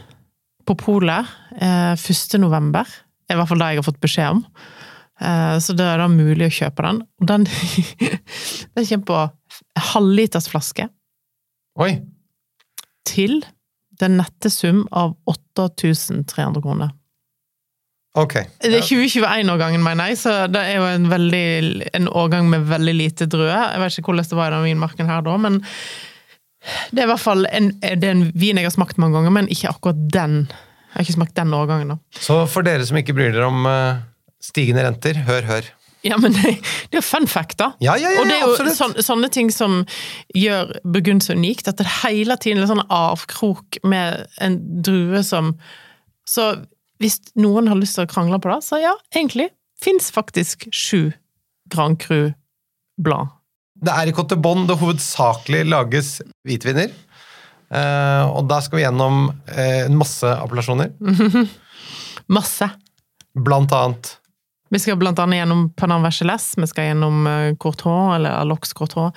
på 0.65 0.77
polet 0.77 1.29
eh, 1.57 1.93
1. 1.93 2.37
november. 2.41 2.85
Det 2.85 3.33
er 3.33 3.37
i 3.37 3.41
hvert 3.41 3.51
fall 3.51 3.61
det 3.61 3.71
jeg 3.71 3.81
har 3.81 3.87
fått 3.87 4.01
beskjed 4.03 4.37
om. 4.37 4.45
Eh, 5.21 5.57
så 5.61 5.75
da 5.77 5.91
er 5.91 6.01
det 6.01 6.09
mulig 6.13 6.47
å 6.47 6.55
kjøpe 6.61 6.85
den. 6.87 7.03
Og 7.21 7.29
den, 7.29 7.47
den 8.75 8.89
kommer 8.89 9.07
på 9.11 9.21
halvliters 9.91 10.49
flaske 10.51 10.89
Oi! 11.79 11.93
til 13.07 13.41
den 14.01 14.17
nette 14.19 14.49
sum 14.51 14.83
av 14.97 15.13
8300 15.29 16.61
kroner. 16.61 16.91
Ok. 18.19 18.33
Det 18.59 18.73
er 18.75 18.83
2021-årgangen, 18.83 19.83
mener 19.85 20.11
jeg, 20.11 20.17
så 20.19 20.33
det 20.51 20.59
er 20.67 20.81
jo 20.81 20.87
en, 20.89 21.05
veldig, 21.07 21.45
en 21.95 22.09
årgang 22.11 22.49
med 22.51 22.65
veldig 22.67 22.95
lite 22.97 23.27
druer. 23.31 23.69
Jeg 23.71 23.79
vet 23.79 23.99
ikke 23.99 24.11
hvordan 24.11 24.27
det 24.27 24.39
var 24.39 24.51
i 24.51 24.55
den 24.57 24.65
vinmarken 24.67 25.11
her 25.11 25.21
da, 25.23 25.35
men 25.39 25.61
det 26.91 27.01
er 27.01 27.07
i 27.07 27.11
hvert 27.11 27.23
fall 27.23 27.47
en, 27.49 27.71
en 27.81 28.23
vin 28.37 28.59
jeg 28.59 28.67
har 28.67 28.75
smakt 28.75 28.99
mange 29.01 29.17
ganger, 29.17 29.33
men 29.33 29.49
ikke 29.51 29.71
akkurat 29.71 30.01
den. 30.13 30.39
Jeg 30.91 30.95
har 30.95 31.05
ikke 31.05 31.17
smakt 31.17 31.37
den 31.39 31.53
årgangen, 31.57 31.93
da. 31.95 32.21
Så 32.21 32.41
for 32.51 32.67
dere 32.67 32.85
som 32.87 32.99
ikke 32.99 33.15
bryr 33.17 33.31
dere 33.33 33.47
om 33.49 33.65
eh, 33.69 34.01
stigende 34.43 34.83
renter, 34.85 35.21
hør, 35.27 35.47
hør. 35.47 35.69
Ja, 36.05 36.17
men 36.17 36.33
det, 36.33 36.55
det 36.89 36.97
er 36.97 36.99
jo 36.99 37.05
fun 37.05 37.27
fact, 37.29 37.59
da. 37.61 37.71
Ja, 37.83 37.95
ja, 37.99 38.09
ja, 38.09 38.21
og 38.21 38.29
det 38.29 38.35
er 38.35 38.43
jo 38.43 38.51
absolutt. 38.55 38.77
sånn, 38.77 38.95
sånne 39.05 39.29
ting 39.33 39.51
som 39.53 39.81
gjør 40.37 40.73
Burgund 40.81 41.25
så 41.25 41.37
unikt, 41.37 41.69
at 41.69 41.81
det 41.81 41.89
hele 42.01 42.37
tiden 42.41 42.63
er 42.63 42.69
sånn 42.71 42.83
avkrok 42.89 43.81
med 43.85 44.25
en 44.41 44.59
drue 44.85 45.23
som 45.25 45.55
Så 46.29 46.53
hvis 47.01 47.17
noen 47.33 47.67
har 47.67 47.79
lyst 47.79 47.97
til 47.97 48.05
å 48.05 48.09
krangle 48.09 48.37
på 48.41 48.49
det, 48.51 48.59
så 48.65 48.77
ja, 48.81 48.93
egentlig 49.13 49.49
fins 49.81 50.11
faktisk 50.13 50.67
sju 50.69 51.11
Grand 51.73 51.97
Cru-blad. 52.01 53.33
Det 53.81 53.93
er 53.93 54.09
i 54.09 54.13
Cote 54.13 54.37
Bonne 54.37 54.67
det 54.69 54.77
hovedsakelig 54.77 55.63
lages 55.65 56.19
hvitviner. 56.45 56.91
Eh, 57.71 58.23
og 58.29 58.45
da 58.51 58.59
skal 58.61 58.77
vi 58.77 58.83
gjennom 58.83 59.29
eh, 59.49 59.87
masse 59.89 60.27
appellasjoner. 60.27 60.91
Masse. 62.35 62.67
Blant 63.31 63.71
annet 63.71 64.09
Vi 64.71 64.79
skal 64.79 64.97
blant 64.99 65.19
annet 65.23 65.39
gjennom 65.39 65.69
Panam 65.79 66.03
Vergeles, 66.03 66.49
vi 66.59 66.67
skal 66.67 66.89
gjennom 66.89 67.25
eh, 67.27 67.53
Courtois, 67.59 68.17
eller 68.17 68.35
Alox 68.37 68.75
Courtois, 68.75 69.15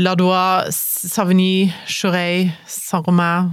Ladois, 0.00 0.76
Savigny, 1.12 1.70
Chorey, 1.86 2.50
Saint-Romain, 2.66 3.52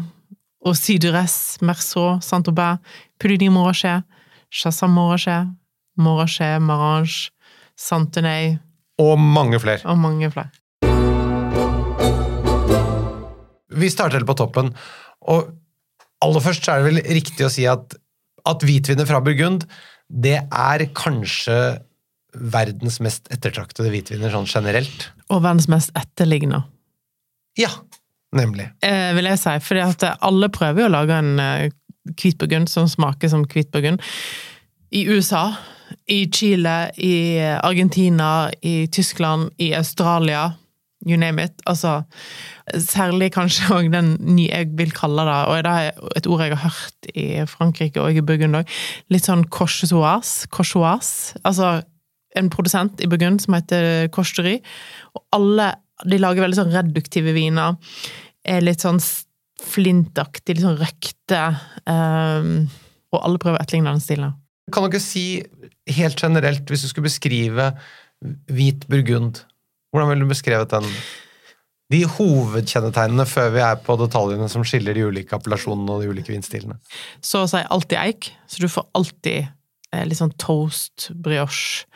Osidures, 0.65 0.79
Sidures, 0.81 1.61
Merceau, 1.61 2.19
Saint-Aubin, 2.23 2.79
Puligny 3.19 3.51
Morachet, 3.51 4.03
Chassam 4.51 4.95
Morachet, 4.95 5.51
Morachet, 5.99 6.59
Marange, 6.63 7.29
Santenay 7.75 8.57
og 8.97 9.19
mange 9.19 9.59
flere. 9.61 9.81
og 9.85 9.97
mange 10.01 10.31
flere. 10.33 10.49
Vi 13.77 13.89
starter 13.93 14.23
på 14.25 14.35
toppen. 14.37 14.71
Og 15.29 15.51
aller 16.23 16.41
først 16.43 16.65
så 16.65 16.73
er 16.73 16.81
det 16.83 16.91
vel 16.93 17.01
riktig 17.19 17.45
å 17.45 17.51
si 17.53 17.67
at, 17.69 17.93
at 18.47 18.63
hvitvinet 18.65 19.09
fra 19.09 19.19
Burgund, 19.21 19.67
det 20.09 20.39
er 20.45 20.85
kanskje 20.97 21.57
verdens 22.37 22.99
mest 23.03 23.27
ettertraktede 23.33 23.89
hvitviner 23.91 24.31
sånn 24.33 24.47
generelt. 24.49 25.09
Og 25.33 25.41
verdens 25.45 25.67
mest 25.71 25.93
etterliggende, 25.97 26.63
Ja, 27.57 27.71
nemlig. 28.37 28.67
eh, 28.85 29.13
vil 29.17 29.25
jeg 29.25 29.39
si. 29.41 29.55
Fordi 29.65 29.81
at 29.81 30.03
alle 30.21 30.49
prøver 30.53 30.83
jo 30.83 30.89
å 30.89 30.93
lage 30.93 31.17
en 31.17 31.71
hvit 32.17 32.37
burgund 32.37 32.69
som 32.69 32.87
smaker 32.87 33.29
som 33.29 33.43
hvit 33.49 33.71
burgund. 33.73 34.01
I 34.93 35.05
USA, 35.09 35.57
i 36.07 36.25
Chile, 36.33 36.91
i 36.97 37.39
Argentina, 37.39 38.49
i 38.61 38.87
Tyskland, 38.91 39.51
i 39.57 39.73
Australia. 39.77 40.51
You 41.05 41.17
name 41.17 41.43
it. 41.43 41.53
Altså, 41.65 42.01
særlig 42.73 43.31
kanskje 43.35 43.69
òg 43.77 43.91
den 43.93 44.15
nye 44.25 44.49
jeg 44.49 44.71
vil 44.79 44.91
kalle 44.95 45.27
det, 45.27 45.35
og 45.47 45.63
det 45.67 45.73
er 45.73 46.17
et 46.17 46.27
ord 46.27 46.41
jeg 46.43 46.55
har 46.57 46.73
hørt 46.73 47.11
i 47.13 47.27
Frankrike 47.47 48.01
og 48.01 48.17
i 48.17 48.23
Burgund 48.25 48.57
òg, 48.59 48.73
litt 49.13 49.27
sånn 49.27 49.45
courgeoise. 49.53 50.49
courgeoise. 50.51 51.37
Altså 51.43 51.77
en 52.37 52.49
produsent 52.53 53.01
i 53.01 53.09
Burgund 53.09 53.41
som 53.43 53.55
heter 53.57 54.07
Corchery, 54.13 54.57
og 55.15 55.23
alle 55.35 55.71
de 56.05 56.19
lager 56.21 56.45
veldig 56.45 56.59
sånn 56.59 56.73
reduktive 56.73 57.33
viner. 57.33 57.77
Er 58.45 58.65
litt 58.65 58.83
sånn 58.85 58.99
flintaktig, 59.63 60.57
litt 60.57 60.65
sånn 60.65 60.77
røkte. 60.77 61.41
Um, 61.89 62.67
og 63.15 63.23
alle 63.23 63.41
prøver 63.41 63.57
å 63.57 63.63
etterligne 63.63 63.95
den 63.95 64.03
stilen. 64.03 64.35
Kan 64.73 64.85
dere 64.85 65.01
si 65.01 65.39
helt 65.95 66.19
generelt, 66.23 66.67
hvis 66.69 66.83
du 66.85 66.91
skulle 66.91 67.07
beskrive 67.09 67.71
hvit 68.51 68.87
burgund, 68.89 69.43
hvordan 69.93 70.11
ville 70.11 70.25
du 70.25 70.31
beskrevet 70.31 70.73
den? 70.73 70.87
De 71.93 72.01
hovedkjennetegnene 72.17 73.23
før 73.29 73.53
vi 73.55 73.61
er 73.63 73.77
på 73.83 73.95
detaljene 74.01 74.49
som 74.51 74.65
skiller 74.67 74.97
de 74.97 75.05
ulike 75.07 75.37
appellasjonene 75.37 75.93
og 75.93 76.03
de 76.03 76.09
ulike 76.11 76.33
vinstilene. 76.33 76.79
Så 77.23 77.45
å 77.45 77.51
si 77.51 77.61
alltid 77.63 77.99
eik, 78.01 78.31
så 78.51 78.63
du 78.63 78.67
får 78.71 78.89
alltid 78.97 79.45
eh, 79.47 80.03
litt 80.03 80.19
sånn 80.19 80.33
toast, 80.41 81.07
brioche. 81.15 81.87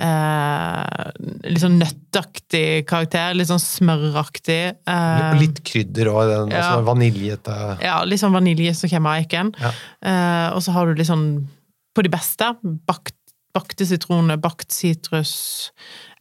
Eh, 0.00 1.08
litt 1.48 1.62
sånn 1.62 1.78
nøttaktig 1.80 2.84
karakter, 2.88 3.32
litt 3.36 3.48
sånn 3.48 3.62
smøraktig. 3.62 4.60
Eh, 4.88 5.30
litt 5.40 5.62
krydder 5.66 6.12
òg, 6.12 6.22
den 6.30 6.52
ja. 6.54 6.60
altså 6.60 6.84
vaniljete 6.86 7.56
Ja, 7.84 7.98
litt 8.08 8.22
sånn 8.22 8.36
vanilje 8.36 8.76
som 8.76 8.92
kommer 8.92 9.16
av 9.16 9.24
eiken. 9.24 9.54
Ja. 9.60 9.72
Eh, 10.04 10.46
og 10.52 10.60
så 10.64 10.76
har 10.76 10.88
du 10.88 11.00
litt 11.00 11.08
sånn, 11.08 11.30
på 11.96 12.04
de 12.04 12.12
beste, 12.12 12.52
bakt, 12.88 13.16
bakte 13.56 13.86
sitroner, 13.88 14.38
bakt 14.40 14.70
sitrus, 14.74 15.34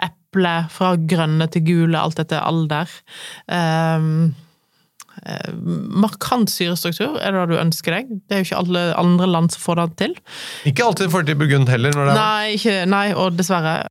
eple, 0.01 0.55
fra 0.73 0.93
grønne 0.97 1.49
til 1.53 1.65
gule, 1.67 1.99
alt 1.99 2.21
etter 2.21 2.41
alder. 2.41 2.91
Eh, 3.49 4.07
markant 5.99 6.51
syrestruktur 6.51 7.17
er 7.19 7.33
det 7.33 7.41
det 7.41 7.55
du 7.55 7.61
ønsker 7.61 7.97
deg. 7.97 8.11
Det 8.27 8.35
er 8.35 8.41
jo 8.41 8.49
ikke 8.49 8.61
alle 8.61 8.83
andre 8.99 9.29
land 9.29 9.53
som 9.53 9.65
får 9.65 9.81
det 9.81 9.87
til. 10.03 10.17
Ikke 10.69 10.85
alltid 10.85 11.07
får 11.07 11.17
forhold 11.17 11.31
til 11.31 11.39
burgund 11.41 11.71
heller. 11.71 11.95
Det 11.95 12.05
er. 12.05 12.19
Nei, 12.19 12.53
ikke, 12.55 12.77
nei, 12.89 13.07
og 13.15 13.39
dessverre. 13.39 13.81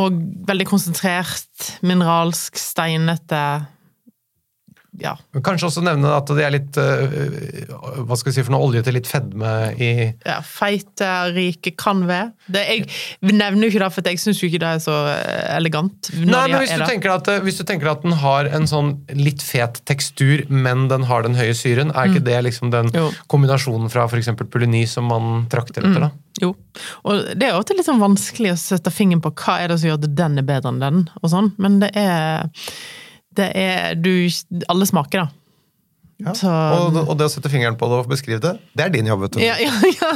Og 0.00 0.20
veldig 0.46 0.68
konsentrert, 0.70 1.70
mineralsk, 1.82 2.58
steinete. 2.60 3.44
Ja. 5.00 5.14
Kanskje 5.44 5.68
også 5.70 5.82
nevne 5.84 6.12
at 6.12 6.28
det 6.36 6.44
er 6.44 6.52
litt 6.54 6.76
øh, 6.80 8.04
hva 8.04 8.18
skal 8.18 8.30
vi 8.30 8.34
si 8.36 8.44
for 8.44 8.54
noe 8.54 8.68
olje 8.68 8.82
til 8.86 8.96
litt 8.98 9.08
fedme 9.08 9.52
i 9.80 9.90
ja 10.26 10.38
feite, 10.44 11.08
rike, 11.34 11.72
kan 11.80 12.02
være. 12.08 12.30
Det, 12.52 12.64
jeg 12.68 12.84
nevner 13.32 13.66
jo 13.66 13.72
ikke 13.72 13.82
det, 13.84 13.90
for 13.96 14.10
jeg 14.12 14.20
syns 14.22 14.42
jo 14.42 14.50
ikke 14.50 14.60
det 14.62 14.72
er 14.76 14.82
så 14.84 14.96
eh, 15.14 15.56
elegant. 15.56 16.10
Nei, 16.20 16.44
men 16.52 16.60
hvis 16.62 16.74
du, 16.76 17.10
at, 17.14 17.32
øh, 17.32 17.42
hvis 17.46 17.60
du 17.60 17.64
tenker 17.68 17.92
at 17.94 18.04
den 18.04 18.16
har 18.20 18.50
en 18.52 18.68
sånn 18.70 18.94
litt 19.16 19.44
fet 19.44 19.80
tekstur, 19.88 20.44
men 20.52 20.88
den 20.92 21.08
har 21.08 21.24
den 21.26 21.38
høye 21.38 21.56
syren, 21.56 21.94
er 21.94 22.10
ikke 22.10 22.24
det 22.28 22.38
liksom 22.50 22.74
den 22.74 22.92
Jo. 22.96 23.08
kombinasjonen 23.32 23.92
fra 23.92 24.06
f.eks. 24.10 24.32
Pouligny 24.40 24.84
som 24.90 25.08
man 25.10 25.46
trakter 25.52 25.86
etter? 25.86 26.08
da? 26.08 26.12
Jo. 26.40 26.54
Og 27.04 27.24
det 27.36 27.48
er 27.48 27.54
også 27.54 27.70
alltid 27.70 27.80
litt 27.80 27.88
sånn 27.90 28.02
vanskelig 28.02 28.54
å 28.54 28.58
sette 28.60 28.92
fingeren 28.94 29.22
på 29.24 29.32
hva 29.42 29.60
er 29.62 29.70
det 29.70 29.80
som 29.80 29.90
gjør 29.90 30.00
at 30.00 30.10
den 30.18 30.40
er 30.40 30.46
bedre 30.46 30.72
enn 30.72 30.82
den, 30.82 31.04
og 31.20 31.32
sånn, 31.32 31.52
men 31.60 31.80
det 31.82 31.90
er 31.98 32.48
Det 33.36 33.50
er 33.54 33.94
du 33.94 34.28
Alle 34.68 34.86
smaker, 34.88 35.26
da. 35.26 35.30
Ja. 36.20 36.34
Så- 36.36 36.50
Og, 36.52 36.96
og 37.08 37.14
det 37.16 37.30
å 37.30 37.32
sette 37.32 37.48
fingeren 37.48 37.78
på 37.80 37.86
det 37.88 37.96
og 38.02 38.08
beskrive 38.10 38.40
det, 38.44 38.50
det 38.76 38.84
er 38.84 38.90
din 38.92 39.06
jobb, 39.08 39.22
vet 39.24 39.38
du. 39.38 39.40
Ja, 39.40 39.54
ja, 39.56 39.72
ja. 39.88 40.10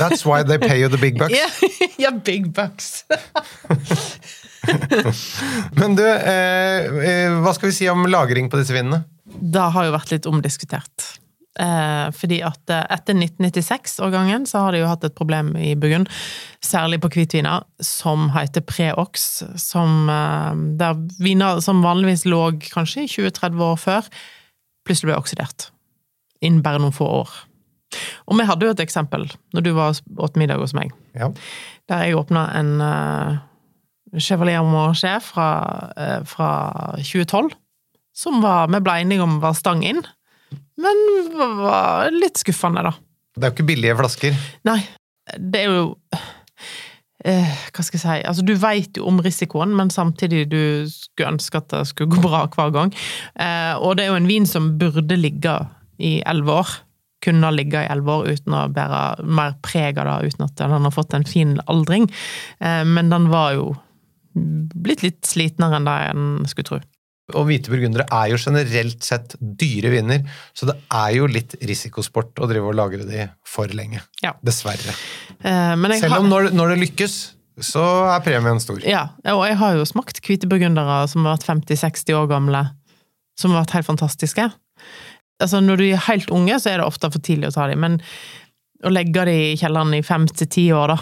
That's 0.00 0.24
why 0.24 0.40
they 0.42 0.56
pay 0.58 0.80
you 0.80 0.88
the 0.88 0.96
big 0.96 1.18
bucks. 1.18 1.34
Ja, 1.36 1.48
ja 2.06 2.10
big 2.10 2.54
bucks. 2.56 3.04
Men 5.78 5.94
du, 5.98 6.02
eh, 6.06 6.86
eh, 7.10 7.36
hva 7.42 7.52
skal 7.54 7.70
vi 7.70 7.76
si 7.76 7.88
om 7.92 8.06
lagring 8.10 8.48
på 8.50 8.58
disse 8.60 8.74
vinene? 8.74 9.02
Det 9.26 9.66
har 9.74 9.88
jo 9.88 9.94
vært 9.94 10.12
litt 10.14 10.26
omdiskutert. 10.30 11.06
Eh, 11.56 12.08
fordi 12.12 12.42
at 12.44 12.68
eh, 12.72 12.84
etter 12.92 13.16
1996-årgangen 13.16 14.44
så 14.48 14.60
har 14.66 14.74
de 14.74 14.82
jo 14.82 14.90
hatt 14.90 15.06
et 15.08 15.16
problem 15.16 15.54
i 15.56 15.72
Burgund, 15.78 16.10
særlig 16.64 16.98
på 17.00 17.08
hvitviner, 17.14 17.64
som 17.80 18.28
heter 18.34 18.64
Preox, 18.68 19.24
som 19.60 20.10
eh, 20.12 20.52
der 20.80 21.00
viner 21.22 21.62
som 21.64 21.80
vanligvis 21.84 22.26
lå 22.28 22.42
kanskje 22.68 23.06
i 23.06 23.10
20-30 23.14 23.64
år 23.70 23.80
før, 23.80 24.10
plutselig 24.86 25.12
ble 25.14 25.20
oksidert. 25.22 25.70
Innen 26.44 26.60
bare 26.64 26.82
noen 26.82 26.94
få 26.94 27.08
år. 27.22 27.32
Og 28.26 28.36
vi 28.36 28.44
hadde 28.44 28.66
jo 28.66 28.74
et 28.74 28.82
eksempel 28.82 29.24
når 29.54 29.64
du 29.64 29.72
var 29.76 29.96
åt 30.20 30.36
middag 30.36 30.60
hos 30.60 30.74
meg, 30.76 30.92
Ja. 31.16 31.30
der 31.88 32.02
jeg 32.04 32.18
åpna 32.18 32.42
en 32.58 32.72
uh, 32.82 33.38
Chevalier 34.18 34.62
Morget 34.66 35.22
fra, 35.22 35.46
eh, 35.96 36.20
fra 36.24 36.50
2012, 36.98 37.54
som 38.16 38.42
var, 38.42 38.68
vi 38.72 38.80
ble 38.80 39.00
enige 39.00 39.22
om 39.24 39.40
var 39.40 39.56
stang 39.56 39.84
inn, 39.86 40.02
men 40.80 41.02
var 41.58 42.10
litt 42.14 42.40
skuffende, 42.40 42.84
da. 42.86 42.92
Det 43.36 43.44
er 43.44 43.52
jo 43.52 43.56
ikke 43.58 43.68
billige 43.68 43.96
flasker. 43.98 44.36
Nei, 44.68 44.80
det 45.36 45.60
er 45.60 45.74
jo 45.74 45.84
eh, 47.26 47.52
Hva 47.74 47.84
skal 47.84 47.98
jeg 47.98 48.02
si 48.04 48.16
Altså, 48.30 48.44
du 48.46 48.54
veit 48.60 48.96
jo 48.96 49.06
om 49.10 49.20
risikoen, 49.24 49.74
men 49.76 49.92
samtidig 49.92 50.46
du 50.52 50.60
skulle 50.92 51.34
ønske 51.34 51.60
at 51.60 51.68
det 51.74 51.84
skulle 51.90 52.16
gå 52.16 52.24
bra 52.24 52.46
hver 52.52 52.72
gang. 52.76 52.92
Eh, 53.34 53.74
og 53.76 53.96
det 53.96 54.06
er 54.06 54.14
jo 54.14 54.20
en 54.22 54.30
vin 54.30 54.48
som 54.48 54.74
burde 54.80 55.18
ligge 55.20 55.58
i 56.00 56.18
elleve 56.28 56.60
år. 56.62 56.74
Kunne 57.24 57.52
ligge 57.52 57.82
i 57.82 57.90
elleve 57.92 58.20
år 58.20 58.36
uten 58.36 58.56
å 58.56 58.66
bære 58.72 59.02
mer 59.24 59.56
preg 59.64 60.00
av 60.00 60.08
det, 60.08 60.32
uten 60.32 60.46
at 60.48 60.60
den 60.60 60.88
har 60.88 60.94
fått 60.94 61.16
en 61.16 61.28
fin 61.28 61.56
aldring. 61.72 62.08
Eh, 62.60 62.84
men 62.88 63.12
den 63.12 63.28
var 63.32 63.56
jo 63.56 63.72
blitt 64.36 65.04
litt 65.04 65.24
slitnere 65.24 65.78
enn 65.78 65.88
det 65.88 65.96
en 66.10 66.26
skulle 66.48 66.70
tro. 66.70 66.80
Og 67.34 67.48
hvite 67.48 67.72
burgundere 67.72 68.04
er 68.14 68.28
jo 68.30 68.36
generelt 68.38 69.02
sett 69.02 69.32
dyre 69.40 69.90
viner, 69.90 70.20
så 70.54 70.68
det 70.68 70.76
er 70.94 71.16
jo 71.16 71.26
litt 71.26 71.56
risikosport 71.66 72.38
å 72.38 72.46
drive 72.46 72.68
og 72.70 72.76
lagre 72.78 73.02
de 73.08 73.24
for 73.46 73.66
lenge. 73.74 73.98
Ja. 74.22 74.34
Dessverre. 74.46 74.94
Eh, 75.42 75.74
Selv 75.74 76.12
har- 76.12 76.20
om 76.20 76.28
når, 76.30 76.52
når 76.54 76.74
det 76.74 76.78
lykkes, 76.84 77.16
så 77.66 77.82
er 78.14 78.20
premien 78.22 78.60
stor. 78.60 78.78
Ja, 78.86 79.08
og 79.32 79.42
jeg 79.48 79.56
har 79.56 79.74
jo 79.74 79.82
smakt 79.88 80.20
hvite 80.22 80.46
burgundere 80.46 81.08
som 81.08 81.24
har 81.24 81.36
vært 81.36 81.48
50-60 81.66 82.14
år 82.14 82.28
gamle, 82.30 82.62
som 83.36 83.50
har 83.50 83.64
vært 83.64 83.74
helt 83.80 83.86
fantastiske. 83.90 84.52
Altså, 85.42 85.60
når 85.60 85.76
du 85.78 85.84
er 85.90 85.96
helt 86.06 86.30
unge, 86.30 86.54
så 86.62 86.70
er 86.70 86.78
det 86.78 86.86
ofte 86.86 87.10
for 87.10 87.18
tidlig 87.18 87.48
å 87.50 87.54
ta 87.56 87.66
dem, 87.66 87.80
men 87.80 87.98
å 88.84 88.92
legge 88.92 89.24
dem 89.26 89.34
i 89.34 89.56
kjelleren 89.58 89.94
i 89.98 90.02
fem 90.06 90.26
til 90.30 90.46
ti 90.46 90.68
år, 90.70 90.94
da, 90.94 90.98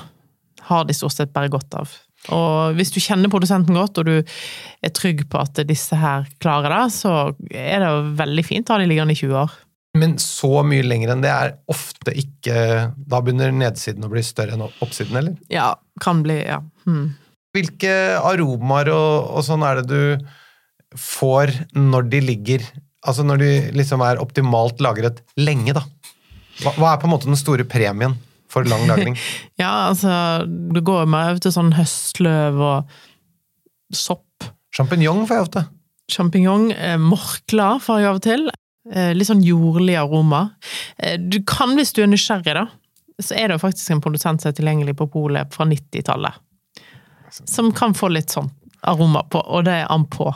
har 0.71 0.85
de 0.89 0.95
stort 0.97 1.13
sett 1.13 1.33
bare 1.35 1.51
godt 1.53 1.75
av. 1.75 1.91
Og 2.33 2.79
hvis 2.79 2.93
du 2.95 3.01
kjenner 3.03 3.33
produsenten 3.33 3.77
godt, 3.77 4.01
og 4.01 4.09
du 4.09 4.15
er 4.21 4.95
trygg 4.97 5.27
på 5.31 5.43
at 5.43 5.61
disse 5.69 5.99
her 5.99 6.25
klarer 6.41 6.73
det, 6.73 6.85
så 6.97 7.15
er 7.51 7.83
det 7.83 7.91
jo 7.91 8.15
veldig 8.21 8.45
fint 8.47 8.71
å 8.71 8.77
ha 8.77 8.81
de 8.81 8.89
liggende 8.89 9.17
i 9.17 9.21
20 9.21 9.41
år. 9.43 9.59
Men 9.99 10.17
så 10.19 10.65
mye 10.67 10.85
lenger 10.87 11.13
enn 11.13 11.21
det 11.23 11.31
er 11.31 11.53
ofte 11.71 12.11
ikke 12.19 12.55
Da 12.99 13.21
begynner 13.23 13.53
nedsiden 13.55 14.03
å 14.03 14.09
bli 14.11 14.25
større 14.27 14.57
enn 14.57 14.65
oppsiden, 14.67 15.15
eller? 15.21 15.37
Ja, 15.53 15.69
kan 16.03 16.25
bli, 16.25 16.41
ja. 16.43 16.59
Hmm. 16.83 17.13
Hvilke 17.55 17.93
aromaer 18.19 18.91
og, 18.91 19.29
og 19.39 19.47
sånn 19.47 19.63
er 19.63 19.79
det 19.79 19.87
du 19.93 20.99
får 20.99 21.53
når 21.79 22.11
de 22.11 22.23
ligger 22.25 22.67
Altså 23.05 23.23
når 23.27 23.43
de 23.43 23.53
liksom 23.77 24.03
er 24.03 24.19
optimalt 24.23 24.79
lagret 24.83 25.21
lenge, 25.37 25.75
da? 25.77 25.85
Hva, 26.63 26.73
hva 26.79 26.93
er 26.95 27.01
på 27.03 27.07
en 27.07 27.13
måte 27.13 27.29
den 27.29 27.39
store 27.39 27.67
premien 27.69 28.15
for 28.55 28.71
lang 28.71 28.87
lagring? 28.91 29.19
Ja, 29.63 29.91
altså, 29.91 30.47
du 30.47 30.81
går 30.85 31.09
mer 31.11 31.35
over 31.35 31.43
til 31.45 31.55
sånn 31.55 31.75
høstløv 31.77 32.61
og 32.63 32.95
sopp. 33.95 34.49
Sjampinjong 34.75 35.25
får 35.29 35.37
jeg 35.37 35.49
ofte. 35.49 35.65
Sjampinjong, 36.13 36.71
eh, 36.73 36.97
morkler 37.01 37.83
får 37.83 38.01
jeg 38.01 38.11
av 38.11 38.21
og 38.21 38.25
til. 38.25 38.49
Eh, 38.93 39.13
litt 39.17 39.31
sånn 39.31 39.45
jordlig 39.45 39.97
aroma. 39.97 40.49
Eh, 40.99 41.17
du 41.19 41.41
kan, 41.49 41.73
hvis 41.79 41.95
du 41.97 42.03
er 42.05 42.11
nysgjerrig, 42.11 42.57
da, 42.57 42.67
så 43.23 43.37
er 43.39 43.49
det 43.49 43.57
jo 43.57 43.63
faktisk 43.63 43.95
en 43.95 44.03
produsent 44.05 44.43
som 44.43 44.51
er 44.51 44.59
tilgjengelig 44.59 44.97
på 44.99 45.09
polet 45.13 45.55
fra 45.55 45.67
90-tallet. 45.69 46.43
Som 47.31 47.73
kan 47.75 47.95
få 47.97 48.11
litt 48.13 48.35
sånn 48.35 48.51
aroma 48.85 49.25
på, 49.31 49.41
og 49.41 49.65
det 49.67 49.79
er 49.81 49.93
an 49.93 50.05
på. 50.11 50.29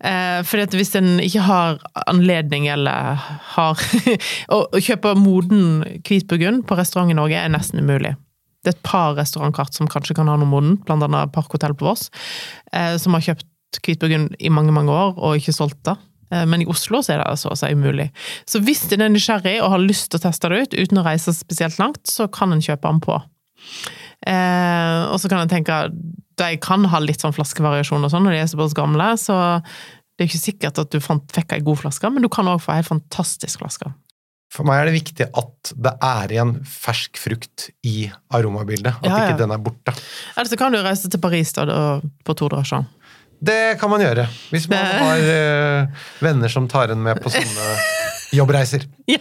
Eh, 0.00 0.60
at 0.62 0.76
hvis 0.76 0.94
en 0.98 1.16
ikke 1.22 1.44
har 1.46 1.78
anledning 2.06 2.68
eller 2.68 3.16
har 3.56 3.80
Å 4.54 4.60
kjøpe 4.76 5.14
moden 5.16 5.84
hvit 6.04 6.28
burgund 6.28 6.66
på 6.68 6.76
restaurant 6.78 7.12
i 7.12 7.16
Norge 7.16 7.40
er 7.40 7.52
nesten 7.52 7.80
umulig. 7.80 8.14
Det 8.64 8.72
er 8.72 8.76
et 8.76 8.86
par 8.86 9.14
restaurantkart 9.16 9.76
som 9.76 9.88
kanskje 9.88 10.16
kan 10.18 10.28
ha 10.28 10.34
noe 10.36 10.50
modent, 10.50 10.88
annet 10.90 11.32
Parkhotell 11.34 11.76
på 11.78 11.86
Voss, 11.86 12.10
eh, 12.72 12.96
som 12.98 13.14
har 13.16 13.24
kjøpt 13.24 13.80
hvit 13.86 14.02
burgund 14.02 14.36
i 14.40 14.50
mange, 14.52 14.74
mange 14.74 14.92
år 14.92 15.16
og 15.16 15.38
ikke 15.38 15.54
solgt 15.54 15.82
det. 15.86 15.96
Eh, 16.32 16.44
Men 16.46 16.64
i 16.64 16.68
Oslo 16.70 17.02
så 17.02 17.14
er 17.14 17.22
det 17.22 17.38
så 17.40 17.52
å 17.52 17.58
si 17.58 17.70
umulig. 17.72 18.10
Så 18.48 18.60
hvis 18.64 18.84
en 18.92 19.06
er 19.06 19.12
nysgjerrig 19.14 19.60
og 19.62 19.70
har 19.76 19.84
lyst 19.84 20.10
til 20.10 20.20
å 20.20 20.26
teste 20.26 20.50
det 20.50 20.62
ut 20.62 20.78
uten 20.80 21.00
å 21.02 21.06
reise 21.06 21.34
spesielt 21.36 21.78
langt, 21.82 22.02
så 22.10 22.28
kan 22.32 22.52
en 22.52 22.64
kjøpe 22.64 22.90
den 22.90 23.00
på. 23.04 23.20
Eh, 24.26 25.02
og 25.10 25.18
så 25.20 25.28
kan 25.30 25.42
jeg 25.44 25.52
tenke 25.52 25.80
de 26.36 26.48
kan 26.60 26.84
ha 26.92 26.98
litt 27.00 27.22
sånn 27.24 27.32
flaskevariasjon 27.36 28.04
og 28.04 28.12
sånn 28.12 28.26
når 28.26 28.34
de 28.36 28.40
er 28.42 28.48
såpass 28.50 28.74
gamle, 28.76 29.06
så 29.20 29.36
det 30.16 30.24
er 30.24 30.28
ikke 30.30 30.40
sikkert 30.42 30.80
at 30.82 30.92
du 30.92 30.98
fikk 31.00 31.54
ei 31.56 31.62
god 31.64 31.80
flaske, 31.80 32.10
men 32.12 32.24
du 32.24 32.28
kan 32.32 32.48
òg 32.48 32.60
få 32.64 32.74
ei 32.76 32.84
fantastisk 32.84 33.62
flaske. 33.62 33.88
For 34.52 34.64
meg 34.68 34.78
er 34.80 34.88
det 34.88 34.94
viktig 34.94 35.26
at 35.36 35.72
det 35.74 35.92
er 36.06 36.32
igjen 36.36 36.52
fersk 36.70 37.18
frukt 37.20 37.66
i 37.84 38.06
aromabildet. 38.36 39.00
At 39.00 39.08
Ja, 39.08 39.16
ja. 39.16 39.24
ikke 39.26 39.40
den 39.42 39.52
er 39.56 39.60
borte. 39.60 39.92
Eller 40.36 40.48
så 40.48 40.58
kan 40.60 40.72
du 40.72 40.78
reise 40.84 41.10
til 41.12 41.20
Paris 41.20 41.52
da, 41.56 41.66
på 42.24 42.36
to 42.38 42.48
drosjer. 42.52 42.86
Det 43.42 43.76
kan 43.80 43.90
man 43.92 44.00
gjøre. 44.00 44.28
Hvis 44.54 44.68
man 44.70 44.86
har 45.02 45.24
eh, 45.34 46.04
venner 46.24 46.52
som 46.52 46.68
tar 46.72 46.94
en 46.94 47.02
med 47.04 47.20
på 47.20 47.32
sånne 47.34 47.66
jobbreiser. 48.38 48.86
Ja. 49.10 49.20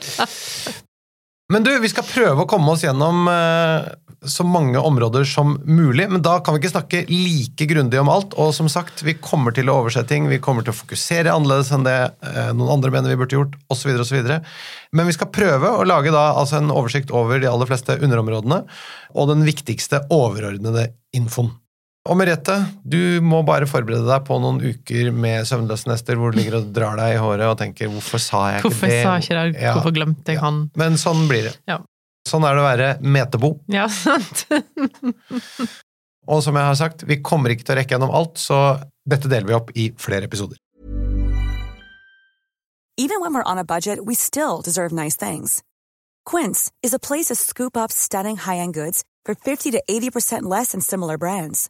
Men 1.53 1.65
du, 1.65 1.69
vi 1.77 1.91
skal 1.91 2.07
prøve 2.07 2.41
å 2.41 2.49
komme 2.49 2.73
oss 2.73 2.81
gjennom 2.81 3.27
eh, 3.29 3.85
så 4.25 4.43
mange 4.47 4.81
områder 4.81 5.27
som 5.29 5.51
mulig, 5.61 6.07
men 6.09 6.23
da 6.25 6.39
kan 6.41 6.55
vi 6.55 6.63
ikke 6.63 6.71
snakke 6.71 7.01
like 7.09 7.67
grundig 7.69 7.99
om 8.01 8.09
alt. 8.09 8.33
Og 8.41 8.49
som 8.57 8.69
sagt, 8.71 9.03
vi 9.05 9.13
kommer 9.21 9.53
til 9.53 9.69
å 9.69 9.75
overse 9.83 10.01
ting, 10.09 10.25
vi 10.31 10.41
kommer 10.41 10.65
til 10.65 10.73
å 10.73 10.77
fokusere 10.79 11.33
annerledes 11.33 11.69
enn 11.75 11.85
det 11.85 11.97
eh, 12.25 12.49
noen 12.57 12.79
andre 12.79 12.93
mener 12.95 13.13
vi 13.13 13.19
burde 13.21 13.37
gjort, 13.37 13.59
osv. 13.69 13.93
osv. 14.01 14.31
Men 14.95 15.09
vi 15.09 15.13
skal 15.13 15.29
prøve 15.35 15.69
å 15.69 15.85
lage 15.85 16.13
da 16.15 16.31
altså 16.33 16.57
en 16.63 16.73
oversikt 16.73 17.13
over 17.13 17.37
de 17.43 17.51
aller 17.51 17.69
fleste 17.69 17.99
underområdene, 17.99 18.63
og 19.13 19.29
den 19.29 19.45
viktigste 19.45 20.01
overordnede 20.13 20.89
infoen. 21.15 21.53
Og 22.05 22.13
Merete, 22.19 22.59
du 22.85 23.17
må 23.25 23.39
bare 23.47 23.65
forberede 23.65 24.05
deg 24.05 24.25
på 24.27 24.35
noen 24.37 24.59
uker 24.61 25.07
med 25.09 25.47
søvnløse 25.49 25.89
nester 25.89 26.19
hvor 26.21 26.33
du 26.33 26.37
ligger 26.37 26.59
og 26.59 26.67
drar 26.75 26.99
deg 26.99 27.15
i 27.15 27.21
håret 27.21 27.47
og 27.49 27.57
tenker 27.57 27.89
'hvorfor 27.89 28.21
sa 28.21 28.41
jeg 28.51 28.59
ikke 28.59 28.69
Hvorfor 28.69 28.87
det'? 28.91 29.03
sa 29.03 29.15
jeg 29.15 29.23
ikke 29.23 29.37
det? 29.41 29.61
Ja. 29.63 29.73
Hvorfor 29.73 29.95
glemte 29.95 30.31
jeg 30.31 30.39
han? 30.39 30.69
Men 30.77 30.99
sånn 31.01 31.25
blir 31.27 31.49
det. 31.49 31.55
Ja. 31.67 31.79
Sånn 32.29 32.45
er 32.45 32.53
det 32.53 32.61
å 32.61 32.69
være 32.69 32.89
metebo. 33.01 33.59
Ja, 33.67 33.87
sant? 33.87 34.45
Og 36.27 36.43
som 36.43 36.55
jeg 36.55 36.65
har 36.65 36.75
sagt, 36.75 37.03
vi 37.07 37.21
kommer 37.21 37.49
ikke 37.49 37.65
til 37.65 37.75
å 37.75 37.79
rekke 37.79 37.95
gjennom 37.95 38.13
alt, 38.13 38.37
så 38.37 38.81
dette 39.05 39.29
deler 39.29 39.47
vi 39.47 39.53
opp 39.53 39.69
i 39.75 39.91
flere 39.97 40.25
episoder. 40.25 40.57
Even 42.97 43.19
when 43.19 43.33
we're 43.33 43.51
on 43.51 43.57
a 43.57 43.63
budget, 43.63 44.05
we 44.05 44.15
still 44.15 44.61
deserve 44.61 44.91
nice 44.91 45.17
things. 45.17 45.63
Quince 46.23 46.71
is 46.81 46.93
a 46.93 46.99
place 46.99 47.25
to 47.25 47.35
scoop 47.35 47.75
up 47.75 47.91
stunning 47.91 48.37
high-end 48.37 48.73
goods 48.73 49.03
for 49.25 49.35
50 49.35 49.71
to 49.71 49.83
80% 49.89 50.43
less 50.43 50.71
than 50.71 50.81
similar 50.81 51.17
brands. 51.17 51.69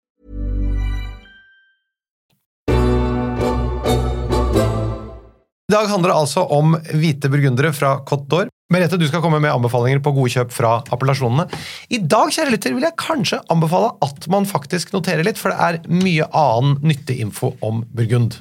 I 5.71 5.73
dag 5.73 5.87
handler 5.87 6.11
det 6.11 6.15
altså 6.19 6.41
om 6.51 6.73
hvite 6.99 7.29
burgundere 7.31 7.69
fra 7.71 7.93
Côte 8.03 8.25
d'Or. 8.27 8.49
Merete, 8.75 8.97
du 8.99 9.05
skal 9.07 9.21
komme 9.23 9.37
med 9.39 9.53
anbefalinger 9.53 10.01
på 10.03 10.11
gode 10.17 10.33
kjøp 10.33 10.49
fra 10.51 10.71
appellasjonene. 10.91 11.45
I 11.95 12.01
dag 12.11 12.33
kjære 12.35 12.51
lytter, 12.51 12.73
vil 12.75 12.83
jeg 12.83 12.97
kanskje 12.99 13.39
anbefale 13.55 13.93
at 14.03 14.27
man 14.33 14.43
faktisk 14.49 14.91
noterer 14.91 15.23
litt, 15.23 15.39
for 15.39 15.53
det 15.53 15.63
er 15.63 15.79
mye 15.87 16.27
annen 16.35 16.75
nyttig 16.83 17.21
info 17.23 17.53
om 17.63 17.85
burgund. 17.87 18.35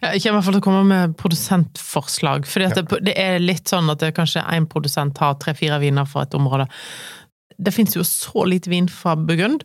Ja, 0.00 0.14
Jeg 0.14 0.22
kommer 0.24 0.30
i 0.30 0.38
hvert 0.38 0.46
fall 0.46 0.56
til 0.56 0.62
å 0.62 0.66
komme 0.70 0.86
med 0.94 1.18
produsentforslag. 1.20 2.48
fordi 2.48 2.70
at 2.70 2.80
det, 2.80 3.02
det 3.10 3.18
er 3.20 3.36
litt 3.44 3.68
sånn 3.68 3.92
at 3.92 4.00
det 4.00 4.14
kanskje 4.16 4.48
én 4.48 4.70
produsent 4.72 5.20
har 5.20 5.36
tre-fire 5.44 5.76
viner 5.84 6.08
for 6.08 6.24
et 6.24 6.40
område. 6.40 6.70
Det 7.60 7.76
fins 7.76 8.00
jo 8.00 8.00
så 8.00 8.48
lite 8.48 8.72
vin 8.72 8.88
fra 8.88 9.12
Burgund 9.12 9.60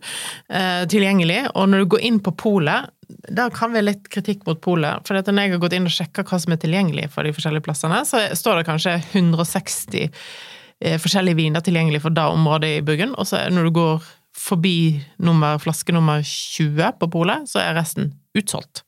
eh, 0.51 0.83
tilgjengelig, 0.91 1.45
og 1.55 1.71
når 1.71 1.85
du 1.85 1.91
går 1.95 2.07
inn 2.11 2.19
på 2.19 2.35
polet 2.35 2.91
Der 3.07 3.51
kan 3.55 3.71
vi 3.71 3.79
ha 3.79 3.85
litt 3.85 4.09
kritikk 4.11 4.45
mot 4.47 4.59
polet. 4.63 5.03
For 5.07 5.15
når 5.15 5.43
jeg 5.45 5.53
har 5.55 5.61
gått 5.63 5.75
inn 5.77 5.87
og 5.87 5.93
sjekka 5.93 6.25
hva 6.27 6.39
som 6.43 6.55
er 6.55 6.61
tilgjengelig 6.61 7.09
for 7.13 7.27
de 7.27 7.33
forskjellige 7.35 7.65
plassene, 7.67 8.01
så 8.07 8.23
står 8.35 8.59
det 8.59 8.67
kanskje 8.67 8.95
160 9.13 10.07
eh, 10.07 10.97
forskjellige 11.01 11.39
viner 11.39 11.63
tilgjengelig 11.63 12.03
for 12.03 12.15
det 12.15 12.25
området 12.35 12.73
i 12.77 12.81
Burgund, 12.85 13.15
og 13.15 13.29
så 13.29 13.45
når 13.53 13.69
du 13.69 13.75
går 13.79 14.09
forbi 14.37 14.77
nummer, 15.23 15.57
flaske 15.61 15.95
nummer 15.95 16.21
20 16.21 16.99
på 16.99 17.09
polet, 17.15 17.47
så 17.49 17.63
er 17.63 17.77
resten 17.79 18.11
utsolgt. 18.37 18.83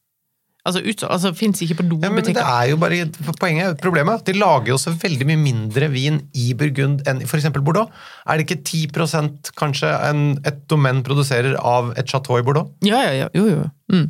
Altså, 0.70 0.84
ut, 0.86 1.04
altså 1.10 1.32
fins 1.38 1.64
ikke 1.66 1.80
på 1.80 1.88
dobutikker. 1.90 2.38
Ja, 2.38 2.40
det 2.40 2.46
er 2.46 2.70
jo 2.72 2.80
bare 2.82 3.34
poenget. 3.42 3.80
Problemet 3.82 4.26
de 4.28 4.36
lager 4.38 4.74
jo 4.74 4.78
så 4.82 4.94
veldig 4.94 5.28
mye 5.32 5.42
mindre 5.42 5.90
vin 5.94 6.22
i 6.38 6.52
Burgund 6.58 7.04
enn 7.10 7.24
i 7.24 7.28
f.eks. 7.28 7.50
Bordeaux. 7.58 7.90
Er 8.30 8.40
det 8.40 8.48
ikke 8.48 8.62
10% 8.94 9.52
kanskje 9.60 9.92
en, 10.10 10.24
et 10.48 10.64
domen 10.72 11.02
produserer 11.06 11.58
av 11.58 11.94
et 11.98 12.08
chateau 12.10 12.40
i 12.40 12.46
Bordeaux? 12.46 12.72
Ja, 12.86 13.02
ja, 13.08 13.26
ja. 13.26 13.34
Jo, 13.36 13.50
jo. 13.50 13.68
Mm. 13.92 14.08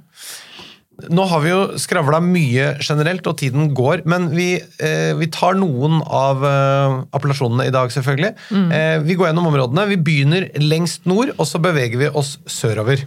Nå 1.09 1.25
har 1.31 1.41
vi 1.43 1.51
jo 1.51 1.59
skravla 1.79 2.19
mye 2.23 2.73
generelt, 2.83 3.25
og 3.29 3.37
tiden 3.39 3.71
går, 3.77 4.03
men 4.09 4.29
vi, 4.33 4.49
eh, 4.83 5.13
vi 5.19 5.29
tar 5.31 5.55
noen 5.59 6.01
av 6.03 6.43
eh, 6.43 6.97
appellasjonene 7.15 7.67
i 7.69 7.73
dag, 7.73 7.91
selvfølgelig. 7.95 8.33
Eh, 8.75 8.99
vi 9.05 9.15
går 9.15 9.29
gjennom 9.29 9.47
områdene. 9.51 9.87
Vi 9.93 9.99
begynner 10.09 10.49
lengst 10.59 11.07
nord, 11.09 11.33
og 11.37 11.47
så 11.47 11.61
beveger 11.63 11.97
vi 12.01 12.11
oss 12.11 12.37
sørover. 12.49 13.05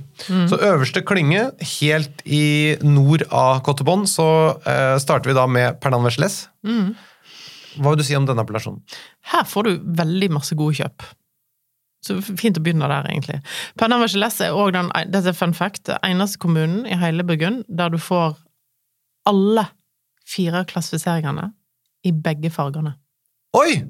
Så 0.50 0.58
øverste 0.58 1.04
klynge, 1.04 1.50
helt 1.78 2.22
i 2.24 2.76
nord 2.82 3.26
av 3.30 3.62
Cotebon, 3.66 4.06
så 4.08 4.28
eh, 4.66 4.96
starter 5.02 5.32
vi 5.32 5.38
da 5.38 5.46
med 5.46 5.80
Pernan 5.82 6.04
Vecheles. 6.06 6.46
Hva 7.78 7.92
vil 7.92 8.02
du 8.02 8.04
si 8.04 8.16
om 8.18 8.26
denne 8.28 8.44
appellasjonen? 8.44 8.82
Her 9.32 9.44
får 9.48 9.68
du 9.68 9.92
veldig 10.02 10.32
masse 10.34 10.56
gode 10.58 10.76
kjøp. 10.80 11.04
Så 12.02 12.16
fint 12.22 12.58
å 12.58 12.62
begynne 12.64 12.88
der, 12.90 13.06
egentlig. 13.12 13.38
Pernamvergeles 13.78 14.40
er 14.42 14.56
òg 14.58 14.72
den 14.74 14.88
dette 15.12 15.30
er 15.30 15.36
fun 15.38 15.52
fact, 15.54 15.88
eneste 16.02 16.40
kommunen 16.42 16.84
i 16.90 16.96
hele 16.98 17.22
Burgund 17.26 17.62
der 17.68 17.92
du 17.94 17.98
får 18.02 18.34
alle 19.30 19.68
fire 20.26 20.64
klassifiseringene 20.66 21.52
i 22.06 22.10
begge 22.12 22.50
fargene. 22.50 22.96
Oi! 23.54 23.82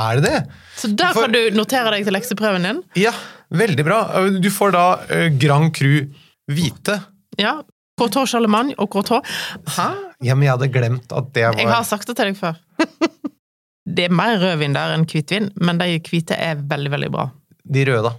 Er 0.00 0.16
det 0.16 0.30
det? 0.30 0.38
Så 0.80 0.88
der 0.96 1.12
For- 1.12 1.26
kan 1.26 1.34
du 1.34 1.50
notere 1.58 1.90
deg 1.92 2.06
til 2.06 2.14
lekseprøven 2.16 2.64
din. 2.64 2.78
Ja, 2.96 3.12
veldig 3.52 3.84
bra. 3.84 3.98
Du 4.40 4.48
får 4.54 4.72
da 4.72 4.84
eh, 5.12 5.26
Grand 5.36 5.74
Cru 5.76 6.06
hvite. 6.48 6.96
Ja. 7.36 7.58
Courtois 8.00 8.30
Charlemagne 8.32 8.72
og 8.80 8.88
Courtois 8.94 9.26
Hæ? 9.76 9.90
Ja, 10.24 10.32
men 10.34 10.46
jeg 10.46 10.54
hadde 10.54 10.68
glemt 10.72 11.12
at 11.12 11.26
det 11.36 11.42
var 11.50 11.58
Jeg 11.60 11.68
har 11.68 11.84
sagt 11.84 12.08
det 12.08 12.14
til 12.16 12.30
deg 12.30 12.38
før. 12.40 12.56
Det 13.84 14.08
er 14.08 14.14
mer 14.14 14.36
rødvin 14.40 14.74
der 14.76 14.94
enn 14.94 15.06
hvitvin, 15.08 15.50
men 15.60 15.80
de 15.80 15.94
hvite 16.04 16.36
er 16.36 16.60
veldig, 16.60 16.90
veldig 16.96 17.12
bra. 17.14 17.30
de 17.64 17.86
røde, 17.88 18.10
da. 18.10 18.16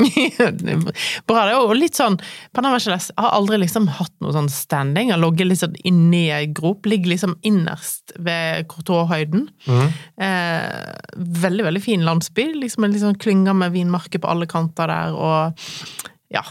Bra, 1.28 1.42
det 1.44 1.56
Og 1.58 1.74
litt 1.76 1.98
sånn 1.98 2.16
Panama 2.56 2.78
Geles 2.80 3.10
har 3.18 3.34
aldri 3.36 3.58
liksom 3.60 3.88
hatt 3.98 4.12
noe 4.24 4.32
sånn 4.32 4.48
standing. 4.52 5.12
Har 5.12 5.20
ligget 5.20 5.50
litt 5.50 5.62
sånn 5.62 5.76
inni 5.86 6.22
ei 6.32 6.46
grop. 6.56 6.88
Ligger 6.88 7.12
liksom 7.12 7.36
innerst 7.46 8.14
ved 8.16 8.68
Courtois-høyden. 8.72 9.48
Eh, 9.68 10.88
veldig, 11.44 11.66
veldig 11.68 11.84
fin 11.84 12.06
landsby. 12.06 12.50
Liksom 12.62 12.86
en 12.86 12.94
litt 12.96 13.04
sånn 13.04 13.20
klynge 13.20 13.54
med 13.56 13.74
vinmarker 13.76 14.22
på 14.22 14.30
alle 14.30 14.48
kanter 14.50 14.90
der, 14.90 15.16
og 15.16 16.08
ja. 16.32 16.44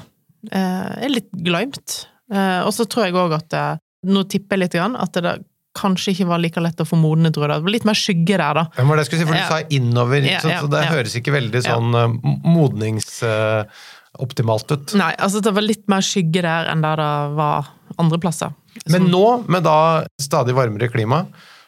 Eh, 0.53 0.91
er 1.05 1.11
litt 1.11 1.31
glemt. 1.43 2.03
Eh, 2.31 2.61
og 2.63 2.73
så 2.75 2.85
tror 2.87 3.07
jeg 3.07 3.17
òg 3.19 3.39
at 3.39 3.55
eh, 3.57 3.77
Nå 4.07 4.21
tipper 4.31 4.55
jeg 4.55 4.61
litt 4.61 4.75
grann, 4.77 4.93
at 4.95 5.17
det 5.19 5.33
kanskje 5.77 6.11
ikke 6.15 6.25
var 6.27 6.39
like 6.41 6.59
lett 6.61 6.79
å 6.81 6.85
få 6.87 6.95
modne 6.97 7.29
druer. 7.31 7.47
Det 7.53 7.61
var 7.63 7.71
litt 7.75 7.85
mer 7.85 7.93
skygge 7.97 8.37
der, 8.39 8.53
da. 8.57 8.63
Hvem 8.75 8.87
var 8.89 8.95
det 8.97 9.03
jeg 9.05 9.09
skulle 9.11 9.21
si, 9.21 9.25
for 9.29 9.33
du 9.33 9.39
Ja. 9.39 9.47
sa 9.47 9.59
innover, 9.69 10.21
Ja, 10.25 10.39
så, 10.41 10.49
ja, 10.49 10.59
så 10.61 10.67
det 10.69 10.81
ja. 10.83 10.89
høres 10.91 11.15
ikke 11.15 11.31
veldig 11.35 11.61
sånn 11.63 11.95
uh, 11.95 12.07
modningsoptimalt 12.49 14.71
ut. 14.75 14.93
Nei, 14.99 15.13
altså 15.17 15.41
det 15.45 15.53
var 15.55 15.61
litt 15.65 15.85
mer 15.91 16.01
skygge 16.05 16.41
der 16.45 16.63
enn 16.71 16.81
der 16.85 16.95
det 17.01 17.11
var 17.37 17.59
andre 17.99 18.17
plasser. 18.21 18.49
Men 18.89 19.01
nå, 19.11 19.23
med 19.49 19.63
da 19.65 19.77
stadig 20.21 20.53
varmere 20.57 20.89
klima, 20.93 21.23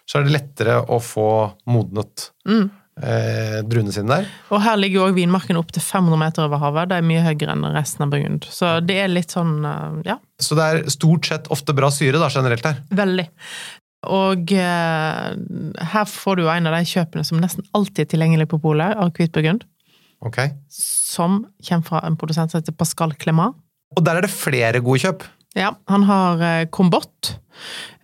så 0.08 0.14
er 0.20 0.24
det 0.28 0.36
lettere 0.38 0.76
å 0.92 0.98
få 1.04 1.28
modnet 1.72 2.18
Mm. 2.48 2.70
eh, 3.02 3.62
druene 3.66 3.92
sine 3.94 4.08
der. 4.10 4.26
Og 4.52 4.62
her 4.62 4.76
ligger 4.78 4.96
jo 5.00 5.06
òg 5.08 5.14
vinmarken 5.16 5.58
opp 5.58 5.72
til 5.72 5.82
500 5.82 6.18
meter 6.20 6.44
over 6.46 6.58
havet. 6.62 6.90
Det 6.90 6.98
er 6.98 7.02
mye 7.08 7.22
høyere 7.24 7.52
enn 7.56 7.66
resten 7.74 8.04
av 8.06 8.10
Burgund. 8.12 8.42
Så 8.52 8.80
det 8.86 8.98
er 9.04 9.08
litt 9.08 9.32
sånn, 9.32 9.66
eh, 9.66 10.02
ja, 10.12 10.18
Så 10.40 10.56
det 10.56 10.64
er 10.64 10.84
stort 10.90 11.26
sett 11.26 11.48
ofte 11.50 11.74
bra 11.76 11.90
syre 11.90 12.20
da, 12.20 12.28
generelt 12.30 12.64
her. 12.66 12.76
veldig. 12.92 13.28
Og 14.10 14.54
eh, 14.58 15.28
her 15.94 16.08
får 16.10 16.40
du 16.40 16.48
en 16.50 16.70
av 16.70 16.78
de 16.78 16.86
kjøpene 16.90 17.26
som 17.28 17.42
nesten 17.42 17.68
alltid 17.78 18.06
er 18.06 18.14
tilgjengelig 18.16 18.48
på 18.50 18.62
polet, 18.64 18.96
av 18.98 19.12
hvit 19.18 19.34
burgund. 19.36 19.68
Ok. 20.26 20.40
Som 20.72 21.44
kommer 21.68 21.86
fra 21.86 22.02
en 22.08 22.18
produsent 22.18 22.54
som 22.54 22.62
heter 22.62 22.78
Pascal 22.78 23.14
Clement. 23.14 23.58
Og 23.98 24.04
der 24.06 24.18
er 24.18 24.26
det 24.26 24.34
flere 24.34 24.82
gode 24.82 25.04
kjøp. 25.04 25.28
Ja, 25.58 25.74
han 25.92 26.06
har 26.08 26.42
eh, 26.42 26.66
Combot, 26.72 27.34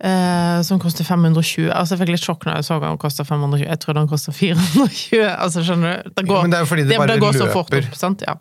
eh, 0.04 0.62
som 0.62 0.80
koster 0.82 1.04
520. 1.04 1.70
Altså, 1.72 1.94
jeg 1.94 2.02
fikk 2.02 2.10
litt 2.12 2.24
sjokk 2.26 2.44
når 2.44 2.58
jeg 2.58 2.66
så 2.66 2.76
han 2.82 3.00
koster 3.00 3.24
520. 3.24 3.64
Jeg 3.64 3.80
trodde 3.80 4.02
han 4.02 4.10
koster 4.10 4.36
420. 4.36 5.22
Altså, 5.32 5.64
skjønner 5.64 6.02
du? 6.02 6.10
Det 6.12 6.26
Ja, 6.28 6.42
men 6.42 6.52
det 6.52 6.58
er 6.58 6.66
jo 6.66 6.70
fordi 6.74 6.84
det 6.90 6.98
bare 7.00 7.16
det 7.16 7.24
går 7.24 7.38
så 7.40 7.48
fort 7.54 7.72
opp, 7.78 7.96
sant? 7.96 8.24
Ja. 8.28 8.36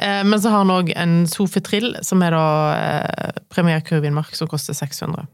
Eh, 0.00 0.22
men 0.24 0.40
så 0.40 0.54
har 0.54 0.64
han 0.64 0.72
òg 0.72 0.94
en 0.96 1.18
Sofitrill, 1.28 1.92
som 2.06 2.24
er 2.24 2.38
da 2.38 2.46
eh, 2.78 3.42
Premier 3.52 3.84
Cru 3.84 4.00
Mark, 4.08 4.32
som 4.38 4.48
koster 4.48 4.72
600. 4.72 5.28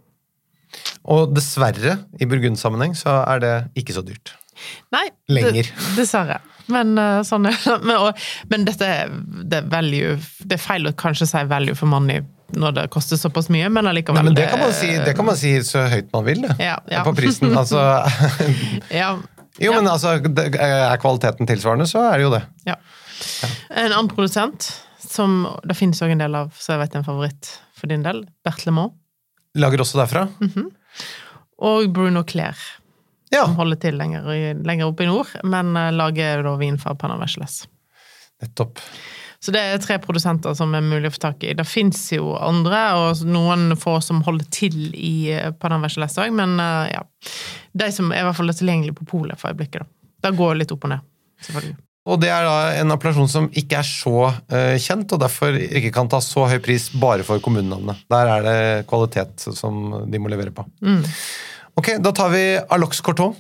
Og 1.04 1.34
dessverre, 1.36 1.98
i 2.20 2.28
Burgund-sammenheng, 2.28 2.94
så 2.96 3.20
er 3.26 3.42
det 3.44 3.54
ikke 3.80 3.96
så 3.96 4.04
dyrt. 4.06 4.34
Nei, 4.94 5.08
Lenger. 5.32 5.68
dessverre. 5.98 6.38
Men 6.72 6.94
eh, 7.00 7.20
sånn. 7.26 7.48
Men, 7.84 7.96
og, 7.98 8.20
men 8.48 8.64
dette 8.64 8.86
det 9.44 9.58
er 9.58 9.66
value 9.68 10.14
Det 10.40 10.56
er 10.56 10.62
feil 10.62 10.88
å 10.88 10.94
kanskje 10.96 11.26
si 11.28 11.42
value 11.50 11.76
for 11.76 11.90
money 11.90 12.22
når 12.54 12.74
det 12.76 12.82
koster 12.94 13.18
såpass 13.18 13.48
mye, 13.50 13.66
men 13.72 13.88
allikevel. 13.90 14.20
Nei, 14.20 14.28
men 14.28 14.36
det 14.36 14.44
kan, 14.52 14.60
man 14.60 14.70
si, 14.76 14.86
det 15.02 15.14
kan 15.18 15.26
man 15.26 15.34
si 15.40 15.50
så 15.66 15.80
høyt 15.90 16.12
man 16.14 16.22
vil, 16.26 16.44
det. 16.44 16.54
Ja, 16.62 16.76
ja. 16.92 17.00
På 17.02 17.10
prisen. 17.16 17.50
Altså 17.56 17.80
Ja, 19.00 19.16
Jo, 19.58 19.72
men 19.74 19.88
altså, 19.90 20.12
er 20.20 20.94
kvaliteten 21.02 21.48
tilsvarende, 21.50 21.88
så 21.90 22.04
er 22.12 22.20
det 22.20 22.28
jo 22.28 22.32
det. 22.36 22.42
Ja. 22.68 22.76
En 23.70 23.90
annen 23.90 24.10
produsent, 24.12 24.68
som 25.02 25.44
det 25.66 25.76
finnes 25.78 25.98
òg 26.04 26.14
en 26.14 26.22
del 26.22 26.36
av, 26.38 26.54
så 26.58 26.76
jeg 26.76 26.84
vet 26.84 26.96
en 27.00 27.06
favoritt 27.06 27.50
for 27.74 27.90
din 27.90 28.06
del, 28.06 28.22
Bertlemont. 28.46 28.94
Lager 29.54 29.82
også 29.84 30.00
derfra. 30.00 30.26
Mm. 30.40 30.70
Og 31.64 31.90
Bruno 31.94 32.24
Clair, 32.26 32.58
Ja, 33.32 33.44
som 33.44 33.56
holder 33.58 33.78
til 33.82 33.96
lenger, 33.98 34.26
lenger 34.66 34.88
oppe 34.88 35.04
i 35.04 35.10
nord, 35.10 35.30
men 35.46 35.76
eh, 35.78 35.92
lager 35.94 36.42
da 36.46 36.56
vin 36.60 36.78
fra 36.78 36.94
Panama 36.98 37.24
Vecheles. 37.24 37.64
nettopp. 38.42 38.80
Så 39.44 39.52
det 39.52 39.60
er 39.60 39.78
tre 39.78 39.98
produsenter 40.00 40.54
som 40.56 40.72
er 40.74 40.80
mulig 40.84 41.10
å 41.10 41.12
få 41.14 41.20
tak 41.26 41.42
i. 41.44 41.52
Det 41.56 41.66
fins 41.68 41.98
jo 42.14 42.30
andre, 42.40 42.78
og 42.96 43.22
noen 43.28 43.74
få 43.76 43.98
som 44.00 44.22
holder 44.24 44.46
til 44.54 44.78
i 44.96 45.30
eh, 45.34 45.50
Panama 45.60 45.86
Vecheles 45.88 46.16
òg, 46.18 46.32
men 46.34 46.58
eh, 46.60 46.94
ja. 46.96 47.02
De 47.74 47.90
som 47.92 48.12
er 48.12 48.22
i 48.22 48.26
hvert 48.26 48.38
fall 48.38 48.52
tilgjengelige 48.54 48.96
på 49.00 49.08
polet 49.10 49.38
for 49.40 49.52
øyeblikket, 49.52 49.84
da. 49.84 49.86
Det 50.24 50.36
går 50.38 50.56
litt 50.56 50.72
opp 50.72 50.86
og 50.88 50.94
ned, 50.94 51.04
selvfølgelig. 51.44 51.76
Og 52.04 52.20
det 52.20 52.28
er 52.28 52.44
da 52.44 52.56
en 52.82 52.92
appellasjon 52.92 53.30
som 53.32 53.46
ikke 53.56 53.78
er 53.80 53.88
så 53.88 54.28
uh, 54.28 54.74
kjent, 54.76 55.14
og 55.16 55.22
derfor 55.22 55.56
ikke 55.56 55.92
kan 55.94 56.10
ta 56.12 56.20
så 56.20 56.44
høy 56.50 56.58
pris 56.64 56.90
bare 57.00 57.24
for 57.24 57.40
kommunenavnet. 57.40 58.04
Der 58.12 58.32
er 58.34 58.44
det 58.44 58.58
kvalitet 58.90 59.46
som 59.56 60.04
de 60.12 60.20
må 60.20 60.28
levere 60.32 60.52
på. 60.52 60.66
Mm. 60.84 61.00
Ok, 61.80 61.96
da 62.04 62.12
tar 62.14 62.30
vi 62.34 62.44
Alox 62.76 63.00
Corton. 63.02 63.32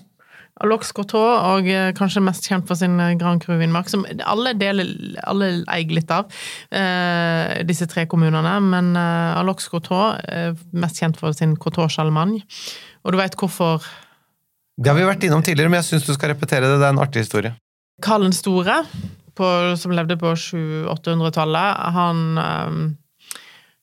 Alox 0.62 0.92
Courtois, 0.94 1.40
og 1.50 1.66
eh, 1.66 1.90
kanskje 1.98 2.22
mest 2.22 2.46
kjent 2.46 2.68
for 2.68 2.78
sin 2.78 2.94
eh, 3.02 3.16
Grand 3.18 3.42
Cru 3.42 3.56
vinmark, 3.58 3.88
som 3.90 4.04
alle 4.22 4.52
deler, 4.54 4.92
alle 5.26 5.48
eier 5.66 5.94
litt 5.96 6.12
av, 6.14 6.30
eh, 6.70 7.64
disse 7.66 7.88
tre 7.90 8.06
kommunene. 8.10 8.52
Men 8.62 8.92
eh, 8.94 9.40
Alox 9.40 9.66
Courtois 9.72 10.20
er 10.30 10.54
mest 10.78 11.02
kjent 11.02 11.18
for 11.18 11.34
sin 11.34 11.56
Courtois 11.58 11.90
Charlemagne. 11.96 12.44
Og 13.02 13.14
du 13.14 13.18
vet 13.18 13.34
hvorfor 13.40 13.82
Det 14.78 14.90
har 14.90 14.98
vi 14.98 15.10
vært 15.10 15.26
innom 15.26 15.42
tidligere, 15.42 15.70
men 15.70 15.82
jeg 15.82 15.90
syns 15.90 16.06
du 16.06 16.14
skal 16.14 16.32
repetere 16.36 16.70
det. 16.70 16.78
Det 16.78 16.86
er 16.86 16.94
en 16.94 17.02
artig 17.02 17.26
historie. 17.26 17.54
Karl 18.02 18.26
den 18.26 18.34
store, 18.34 18.80
på, 19.34 19.46
som 19.78 19.94
levde 19.94 20.16
på 20.18 20.34
700-800-tallet, 20.38 21.78
han 21.94 22.40
eh, 22.42 22.72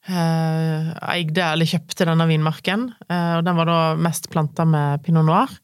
eh, 0.10 0.91
eide, 1.15 1.45
eller 1.45 1.69
kjøpte 1.69 2.08
denne 2.08 2.28
vinmarken, 2.30 2.89
eh, 3.08 3.34
og 3.38 3.47
den 3.47 3.58
var 3.60 3.69
da 3.69 3.80
mest 4.00 4.30
planta 4.34 4.67
med 4.67 5.04
pinot 5.06 5.28
noir. 5.28 5.56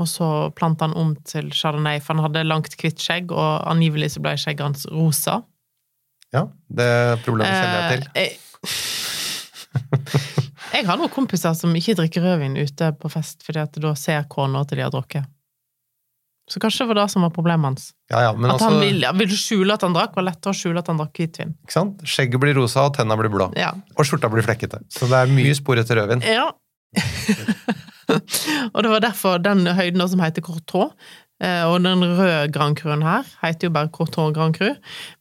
Og 0.00 0.08
så 0.08 0.26
planta 0.56 0.88
han 0.88 0.96
om 0.98 1.12
til 1.28 1.50
chardonnay, 1.54 2.00
for 2.02 2.16
han 2.16 2.24
hadde 2.26 2.46
langt, 2.48 2.74
hvitt 2.80 3.02
skjegg, 3.02 3.32
og 3.34 3.66
angivelig 3.70 4.14
så 4.14 4.22
ble 4.24 4.32
skjegget 4.40 4.64
hans 4.64 4.86
rosa. 4.90 5.42
Ja, 6.32 6.46
det 6.72 6.88
problemet 7.26 7.52
kjenner 7.52 7.78
jeg 7.78 7.90
til. 7.92 8.08
Eh, 8.16 8.22
jeg, 8.22 8.32
jeg 10.78 10.88
har 10.88 10.98
noen 10.98 11.12
kompiser 11.12 11.54
som 11.58 11.76
ikke 11.76 11.98
drikker 12.00 12.24
rødvin 12.24 12.56
ute 12.56 12.90
på 12.98 13.12
fest, 13.12 13.44
fordi 13.46 13.62
at 13.62 13.78
da 13.84 13.92
ser 13.98 14.24
kona 14.32 14.64
til 14.64 14.80
de 14.80 14.86
har 14.86 14.94
drukket. 14.94 15.28
Så 16.52 16.60
kanskje 16.60 16.84
det 16.84 16.88
var 16.92 16.98
det 17.00 17.06
som 17.14 17.24
var 17.24 17.30
problemet 17.32 17.64
hans. 17.70 17.86
Ja, 18.12 18.20
ja, 18.26 18.32
men 18.36 18.50
at 18.50 18.58
altså, 18.58 18.68
han 18.68 18.82
ville, 18.84 19.12
ville 19.22 19.38
skjule 19.40 19.72
at 19.78 19.84
han 19.86 19.94
drakk, 19.96 20.12
var 20.18 20.26
lettere 20.28 20.52
å 20.52 20.58
skjule 20.58 20.82
at 20.82 20.90
han 20.92 21.00
drakk 21.00 21.16
hvitvin. 21.22 21.54
ikke 21.64 21.72
sant? 21.78 22.02
Skjegget 22.04 22.42
blir 22.42 22.54
rosa, 22.60 22.84
og 22.90 22.96
tenna 22.98 23.16
blir 23.16 23.32
blå. 23.32 23.48
Ja. 23.56 23.70
Og 23.96 24.04
skjorta 24.08 24.28
blir 24.32 24.44
flekkete. 24.44 24.82
Så 24.92 25.08
det 25.08 25.16
er 25.22 25.32
mye 25.32 25.54
spor 25.56 25.80
etter 25.80 25.96
rødvin. 26.02 26.20
ja. 26.28 26.50
og 28.74 28.82
det 28.84 28.90
var 28.92 29.00
derfor 29.04 29.38
den 29.42 29.64
høyden 29.76 30.02
som 30.12 30.20
heter 30.22 30.44
Courtois, 30.44 30.92
eh, 31.42 31.62
og 31.68 31.78
den 31.86 32.04
røde 32.04 32.50
Grand 32.52 32.76
Cruen 32.78 33.04
her 33.06 33.24
heter 33.42 33.68
jo 33.70 33.74
bare 33.74 33.88
Courtois 33.94 34.34
Grand 34.36 34.56
Cru, 34.56 34.74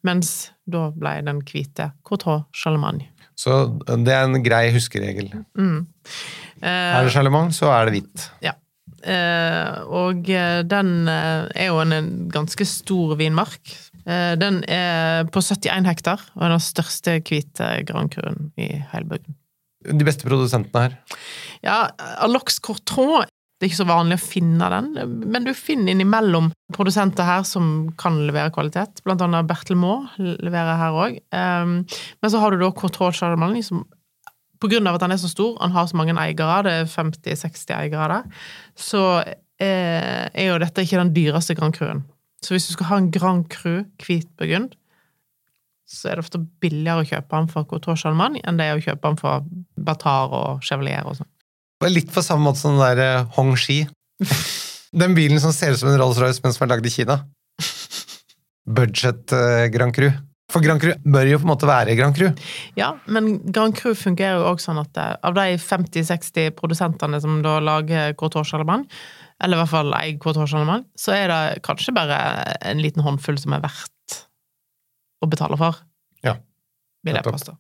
mens 0.08 0.52
da 0.72 0.90
ble 0.96 1.18
den 1.28 1.40
hvite 1.48 1.92
Courtois 2.08 2.44
Charlemagne. 2.56 3.08
Så 3.40 3.64
det 3.88 4.12
er 4.14 4.28
en 4.28 4.44
grei 4.46 4.68
huskeregel. 4.76 5.32
Mm. 5.58 5.86
Er 6.62 7.00
Eh, 7.00 7.04
det 7.08 7.14
Charlemagne, 7.16 7.50
så 7.58 7.72
er 7.74 7.88
det 7.90 7.96
hvitt. 7.96 8.28
ja. 8.46 8.52
Eh, 9.02 9.82
og 9.90 10.30
eh, 10.30 10.62
den 10.68 11.10
eh, 11.10 11.50
er 11.64 11.72
jo 11.72 11.82
en, 11.82 11.96
en 11.96 12.12
ganske 12.32 12.68
stor 12.70 13.16
vinmark. 13.20 13.62
Den 14.02 14.64
er 14.66 15.28
på 15.30 15.44
71 15.46 15.86
hektar, 15.86 16.24
og 16.34 16.42
er 16.48 16.56
den 16.56 16.64
største 16.66 17.20
hvite 17.22 17.68
Grand 17.86 18.10
Cruen 18.10 18.48
i 18.58 18.72
Burgund. 19.06 19.36
De 19.86 20.08
beste 20.08 20.26
produsentene 20.26 20.88
her. 20.88 20.96
Ja, 21.62 21.76
Alox 22.26 22.58
Courtron 22.66 23.30
det 23.62 23.68
er 23.68 23.70
ikke 23.70 23.84
så 23.84 23.86
vanlig 23.86 24.16
å 24.18 24.24
finne 24.24 24.68
den, 24.74 25.20
men 25.30 25.46
du 25.46 25.52
finner 25.54 25.94
innimellom 25.94 26.48
produsenter 26.74 27.28
her 27.28 27.44
som 27.46 27.92
kan 28.02 28.18
levere 28.26 28.50
kvalitet. 28.56 29.04
Blant 29.06 29.22
annet 29.22 29.46
Bertel 29.46 29.78
Maa 29.78 30.10
leverer 30.18 30.80
her 30.80 30.98
òg. 30.98 31.20
men 31.30 31.86
så 32.34 32.42
har 32.42 32.50
du 32.50 32.58
da 32.58 32.72
Courtron 32.74 33.14
Chardonnay, 33.14 33.62
som 33.62 33.84
av 34.62 34.96
at 34.96 35.06
han 35.06 35.14
er 35.16 35.22
så 35.22 35.30
stor, 35.32 35.56
han 35.62 35.74
har 35.76 35.88
så 35.90 35.98
mange 35.98 36.14
eiere, 36.14 36.64
det 36.68 36.74
er 36.74 36.92
50-60 36.92 37.74
eiere 37.78 38.10
der, 38.12 38.44
så 38.78 39.24
er 39.62 40.48
jo 40.48 40.58
dette 40.62 40.82
ikke 40.82 40.98
den 40.98 41.14
dyreste 41.14 41.54
Grand 41.54 41.76
Cruen. 41.78 42.06
Så 42.42 42.56
hvis 42.56 42.68
du 42.68 42.74
skal 42.74 42.90
ha 42.90 42.98
en 42.98 43.12
Grand 43.14 43.46
Cru 43.54 43.84
hvit 44.02 44.30
burgund, 44.40 44.74
så 45.92 46.10
er 46.10 46.18
det 46.18 46.26
ofte 46.26 46.40
billigere 46.64 47.04
å 47.04 47.08
kjøpe 47.08 47.36
den 47.36 47.50
for 47.52 47.68
Couture 47.68 48.00
Chardonnay 48.00 48.42
enn 48.48 48.60
det 48.60 48.68
er 48.70 48.80
å 48.80 48.84
kjøpe 48.84 49.10
den 49.10 49.20
for 49.20 49.46
Batar 49.76 50.32
og 50.38 50.64
Chevalier 50.66 51.08
og 51.08 51.20
sånn. 51.20 51.30
Litt 51.92 52.12
på 52.14 52.24
samme 52.24 52.46
måte 52.46 52.62
som 52.62 52.78
den 52.78 52.84
der 52.84 53.22
uh, 53.26 53.30
Hong 53.36 53.56
Shi. 53.60 53.84
den 55.02 55.16
bilen 55.18 55.42
som 55.44 55.54
ser 55.56 55.74
ut 55.74 55.82
som 55.82 55.90
en 55.92 56.00
Rolls-Royce, 56.00 56.44
men 56.46 56.54
som 56.56 56.66
er 56.66 56.72
lagd 56.76 56.88
i 56.88 56.94
Kina. 56.94 57.20
Budget 58.80 59.34
uh, 59.36 59.66
Grand 59.74 59.96
Cru. 59.98 60.12
For 60.52 60.64
Grand 60.64 60.84
Cru 60.84 60.92
bør 61.08 61.30
jo 61.30 61.40
på 61.40 61.48
en 61.48 61.52
måte 61.54 61.70
være 61.70 61.96
Grand 62.00 62.18
Cru. 62.18 62.28
Ja, 62.80 62.92
men 63.12 63.38
Grand 63.56 63.76
Cru 63.78 63.94
fungerer 63.98 64.42
jo 64.42 64.50
også 64.52 64.72
sånn 64.72 64.82
at 64.84 65.00
uh, 65.00 65.14
av 65.28 65.38
de 65.38 65.58
50-60 65.62 66.54
produsentene 66.58 67.22
som 67.24 67.40
da 67.46 67.58
lager 67.64 68.16
Courtois 68.20 68.52
Charlemagne, 68.52 68.90
eller 69.42 69.58
i 69.58 69.62
hvert 69.64 69.74
fall 69.74 69.96
eier 69.98 70.20
Courtois 70.22 70.52
Charlemagne, 70.52 70.86
så 71.00 71.16
er 71.16 71.32
det 71.32 71.64
kanskje 71.66 71.96
bare 71.96 72.20
en 72.68 72.84
liten 72.84 73.06
håndfull 73.06 73.40
som 73.42 73.56
er 73.58 73.64
verdt 73.64 74.22
å 75.22 75.30
betale 75.30 75.58
for. 75.60 75.82
Ja. 76.26 76.38
Vil 77.06 77.18
jeg 77.18 77.26
påstå. 77.26 77.56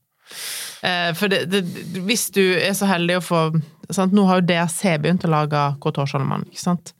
Eh, 0.81 1.11
for 1.17 1.31
det, 1.31 1.45
det, 1.51 1.61
hvis 2.07 2.29
du 2.33 2.43
er 2.57 2.73
så 2.77 2.89
heldig 2.89 3.19
å 3.19 3.25
få 3.25 3.41
sant? 3.93 4.13
Nå 4.15 4.25
har 4.29 4.39
jo 4.39 4.47
DRC 4.49 4.97
begynt 5.03 5.25
å 5.27 5.31
lage 5.31 5.63
Courtois 5.83 6.09
Charlemagne, 6.09 6.49
ikke 6.49 6.63
sant? 6.63 6.93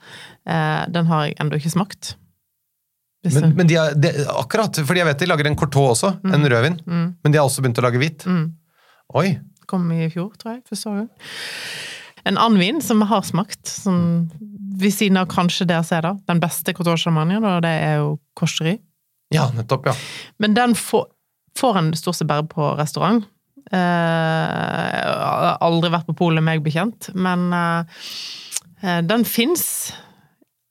Eh, 0.46 0.82
den 0.94 1.10
har 1.10 1.28
jeg 1.28 1.38
ennå 1.42 1.58
ikke 1.58 1.74
smakt. 1.74 2.16
Men, 3.22 3.52
men 3.54 3.68
de 3.70 3.78
har, 3.78 3.94
de, 3.94 4.10
akkurat, 4.34 4.82
fordi 4.82 5.04
jeg 5.04 5.08
vet 5.12 5.22
de 5.22 5.30
lager 5.30 5.48
en 5.52 5.58
cortot 5.60 5.92
også, 5.94 6.16
mm. 6.24 6.32
en 6.34 6.48
rødvin, 6.50 6.78
mm. 6.82 7.08
men 7.22 7.34
de 7.34 7.38
har 7.38 7.46
også 7.46 7.62
begynt 7.62 7.78
å 7.78 7.86
lage 7.86 8.02
hvit. 8.02 8.26
Mm. 8.26 8.48
Oi! 9.22 9.28
Kom 9.70 9.86
i 9.94 10.08
fjor, 10.12 10.32
tror 10.42 10.56
jeg. 10.56 10.64
Første 10.72 10.90
året. 10.90 11.28
En 12.28 12.38
annen 12.38 12.62
vin 12.62 12.82
som 12.84 13.02
vi 13.02 13.08
har 13.10 13.22
smakt, 13.26 13.62
som 13.70 14.00
ved 14.82 14.94
siden 14.94 15.20
av 15.22 15.30
kanskje 15.30 15.68
DRC, 15.70 15.94
da, 16.06 16.16
den 16.30 16.42
beste 16.42 16.74
Cotour 16.78 16.98
Champagne, 17.02 17.38
og 17.38 17.62
det 17.66 17.72
er 17.86 18.02
jo 18.02 18.16
Korseri. 18.38 18.80
Ja, 19.32 19.48
nettopp, 19.56 19.92
ja. 19.92 19.94
Men 20.42 20.58
den 20.58 20.74
får, 20.78 21.06
får 21.58 21.80
en 21.80 21.94
stort 21.98 22.18
sett 22.18 22.30
bare 22.30 22.46
på 22.50 22.74
restaurant. 22.80 23.26
Eh, 23.72 23.78
har 23.78 25.62
aldri 25.64 25.94
vært 25.94 26.10
på 26.10 26.18
polet, 26.26 26.44
meg 26.44 26.66
bekjent, 26.66 27.12
men 27.14 27.48
eh, 27.56 29.00
den 29.08 29.24
fins 29.30 29.94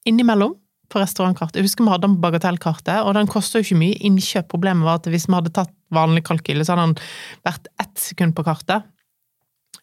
innimellom 0.08 0.58
på 0.90 1.03
restaurantkart. 1.03 1.57
Jeg 1.57 1.66
husker 1.66 1.87
vi 1.87 1.92
hadde 1.92 2.09
den 2.09 2.16
på 2.18 2.24
bagatellkartet, 2.26 3.03
og 3.05 3.14
den 3.16 3.31
kosta 3.31 3.61
jo 3.61 3.68
ikke 3.68 3.81
mye 3.83 4.00
innkjøp. 4.09 4.48
Problemet 4.53 4.87
var 4.87 5.00
at 5.00 5.11
hvis 5.11 5.29
vi 5.29 5.37
hadde 5.37 5.55
tatt 5.57 5.72
vanlig 5.94 6.24
kalkyle, 6.26 6.66
så 6.66 6.74
hadde 6.74 6.88
den 6.90 7.46
vært 7.46 7.70
ett 7.83 8.03
sekund 8.03 8.37
på 8.38 8.46
kartet. 8.46 8.88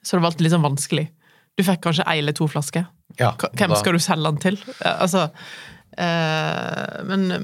Så 0.02 0.16
det 0.16 0.24
var 0.24 0.32
alltid 0.32 0.48
litt 0.48 0.56
sånn 0.56 0.68
vanskelig. 0.68 1.08
Du 1.58 1.66
fikk 1.66 1.82
kanskje 1.88 2.06
ei 2.12 2.20
eller 2.22 2.36
to 2.38 2.46
flasker. 2.52 2.86
Ja, 3.18 3.32
Hvem 3.40 3.74
da. 3.74 3.80
skal 3.80 3.96
du 3.98 4.04
selge 4.04 4.30
den 4.30 4.44
til? 4.44 4.60
Altså 4.84 5.30
Eh, 5.98 7.04
men 7.04 7.32
eh, 7.32 7.40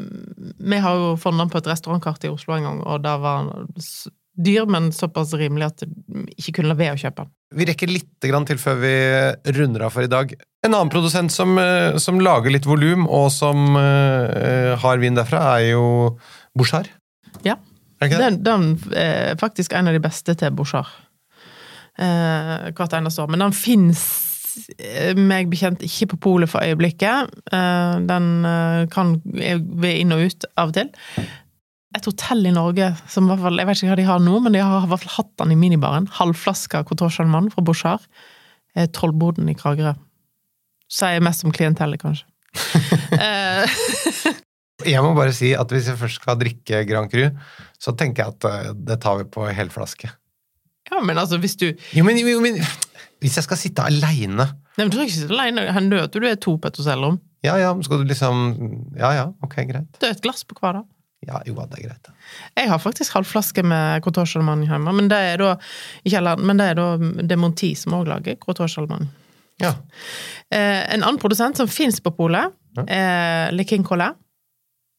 vi 0.57 0.77
har 0.77 0.95
jo 0.95 1.13
funnet 1.17 1.41
den 1.41 1.49
på 1.53 1.57
et 1.57 1.69
restaurantkart 1.71 2.27
i 2.27 2.29
Oslo 2.29 2.53
en 2.53 2.67
gang, 2.67 2.81
og 2.85 3.01
da 3.01 3.15
var 3.17 3.47
dyr, 4.33 4.65
men 4.69 4.91
såpass 4.95 5.33
rimelig 5.37 5.69
at 5.69 5.83
vi 5.85 6.25
ikke 6.37 6.57
kunne 6.57 6.71
la 6.71 6.77
være 6.79 6.97
å 6.97 7.01
kjøpe 7.03 7.25
den. 7.25 7.31
Vi 7.53 7.67
rekker 7.69 7.91
litt 7.91 8.09
til 8.23 8.59
før 8.61 8.79
vi 8.81 8.95
runder 9.57 9.85
av 9.85 9.93
for 9.93 10.07
i 10.07 10.09
dag. 10.09 10.33
En 10.65 10.73
annen 10.73 10.89
produsent 10.93 11.31
som, 11.31 11.53
eh, 11.61 11.99
som 12.01 12.21
lager 12.23 12.53
litt 12.53 12.65
volum, 12.65 13.05
og 13.05 13.29
som 13.35 13.77
uh, 13.77 14.73
har 14.81 15.01
vin 15.01 15.19
derfra, 15.19 15.43
er 15.59 15.73
jo 15.73 15.85
Bouchard. 16.57 16.89
Ja. 17.45 17.59
Er 18.01 18.09
det? 18.09 18.19
Den, 18.19 18.41
den 18.43 18.67
er 18.97 19.39
faktisk 19.39 19.73
en 19.77 19.87
av 19.87 19.95
de 19.95 20.03
beste 20.03 20.35
til 20.39 20.53
Bouchard. 20.55 20.89
Uh, 21.93 22.73
hvert 22.73 22.95
eneste 22.97 23.21
år. 23.21 23.29
Men 23.29 23.45
den 23.45 23.53
fins 23.53 24.07
Eh, 24.77 25.13
meg 25.17 25.49
bekjent 25.51 25.83
ikke 25.85 26.13
på 26.13 26.19
polet 26.27 26.51
for 26.51 26.63
øyeblikket. 26.63 27.31
Eh, 27.53 27.95
den 28.09 28.27
eh, 28.47 28.81
kan 28.93 29.15
ved 29.23 29.93
inn 29.95 30.13
og 30.15 30.27
ut 30.27 30.47
av 30.53 30.73
og 30.73 30.77
til. 30.77 30.91
Et 31.93 32.07
hotell 32.09 32.47
i 32.49 32.53
Norge 32.55 32.87
som 33.11 33.27
i 33.27 33.31
hvert 33.31 33.43
fall, 33.43 33.59
Jeg 33.61 33.69
vet 33.69 33.81
ikke 33.81 33.91
hva 33.91 33.99
de 33.99 34.07
har 34.07 34.21
nå, 34.23 34.37
men 34.41 34.55
de 34.55 34.61
har 34.63 34.85
i 34.85 34.89
hvert 34.91 35.03
fall 35.03 35.17
hatt 35.19 35.33
den 35.43 35.53
i 35.53 35.59
minibaren. 35.59 36.07
Halvflaske 36.19 36.81
Cotorchan-mann 36.89 37.51
fra 37.53 37.65
Bouchard. 37.65 38.07
Tollboden 38.97 39.51
i 39.51 39.55
Kragerø. 39.57 39.93
Sier 40.89 41.21
mest 41.25 41.45
om 41.45 41.53
klientellet, 41.53 42.01
kanskje. 42.01 42.25
jeg 44.93 45.01
må 45.05 45.13
bare 45.17 45.33
si 45.33 45.53
at 45.57 45.71
hvis 45.73 45.87
jeg 45.89 45.99
først 45.99 46.19
skal 46.21 46.39
drikke 46.41 46.83
Grand 46.89 47.09
Cru, 47.13 47.29
så 47.81 47.93
tenker 47.97 48.25
jeg 48.25 48.35
at 48.35 48.75
det 48.89 48.97
tar 49.01 49.21
vi 49.21 49.29
på 49.29 49.45
helflaske. 49.53 50.09
Ja, 50.91 50.99
men 51.01 51.17
altså, 51.17 51.39
hvis 51.41 51.55
du 51.57 51.69
Jo, 51.95 52.03
men, 52.03 52.17
jo, 52.19 52.41
men 52.43 52.59
hvis 53.23 53.37
jeg 53.39 53.45
skal 53.45 53.57
sitte 53.57 53.85
aleine 53.87 54.49
Nei, 54.75 54.83
men 54.83 54.89
Du 54.91 54.97
trenger 54.97 55.11
ikke 55.11 55.21
sitte 55.21 55.37
aleine. 55.37 55.63
Hender 55.71 56.01
det 56.01 56.07
at 56.09 56.17
du 56.17 56.25
er 56.27 56.35
to 56.41 56.57
på 56.59 56.69
et 56.69 56.79
hotellrom? 56.81 57.21
Ja, 57.45 57.53
ja, 57.61 57.69
skal 57.85 58.01
du 58.01 58.09
liksom 58.09 58.35
Ja, 58.97 59.13
ja, 59.15 59.25
ok, 59.45 59.55
greit. 59.69 59.89
Det 60.01 60.09
er 60.09 60.17
et 60.17 60.23
glass 60.25 60.43
på 60.47 60.57
hver, 60.59 60.81
da. 60.81 60.83
Ja, 61.27 61.39
jo, 61.47 61.53
det 61.55 61.79
er 61.79 61.87
greit. 61.89 62.09
Jeg 62.59 62.69
har 62.69 62.79
faktisk 62.83 63.13
halvflaske 63.15 63.63
med 63.63 64.01
Crotoche 64.03 64.37
Allemagne 64.39 64.67
hjemme, 64.67 64.93
men 64.97 65.07
det 65.11 65.17
er 65.33 65.37
da 65.39 65.51
ikke 66.03 66.17
heller, 66.17 66.37
men 66.43 66.57
det 66.59 66.71
er 66.73 66.79
da 66.79 66.87
Demonti 67.29 67.73
som 67.79 67.93
òg 67.99 68.09
lager 68.11 68.35
Crotoche 68.41 68.81
Allemagne. 68.81 69.07
Ja. 69.61 69.75
Eh, 70.51 70.81
en 70.95 71.03
annen 71.05 71.19
produsent 71.21 71.57
som 71.61 71.67
fins 71.71 71.99
på 72.03 72.11
polet, 72.17 72.51
Ja. 72.75 72.83
er 72.89 73.51
Le 73.53 73.63
King 73.69 73.83
Collet. 73.85 74.15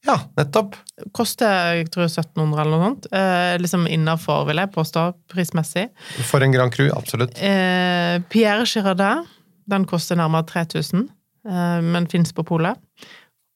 ja, 0.06 0.14
nettopp. 0.36 0.76
Koster 1.12 1.74
jeg 1.74 1.88
tror 1.90 2.04
1700 2.06 2.60
eller 2.60 2.78
noe 2.78 2.90
sånt. 2.92 3.06
Eh, 3.12 3.56
liksom 3.58 3.86
innafor, 3.88 4.44
vil 4.46 4.56
jeg 4.60 4.70
påstå, 4.70 5.14
prismessig. 5.32 5.88
For 6.28 6.40
en 6.44 6.52
Grand 6.52 6.72
Cru, 6.72 6.90
absolutt. 6.94 7.34
Eh, 7.42 8.20
Pierre 8.30 8.64
Girardin, 8.68 9.24
den 9.68 9.84
koster 9.86 10.14
nærmere 10.16 10.44
3000, 10.46 11.08
eh, 11.48 11.80
men 11.82 12.06
fins 12.06 12.32
på 12.32 12.44
polet. 12.44 12.76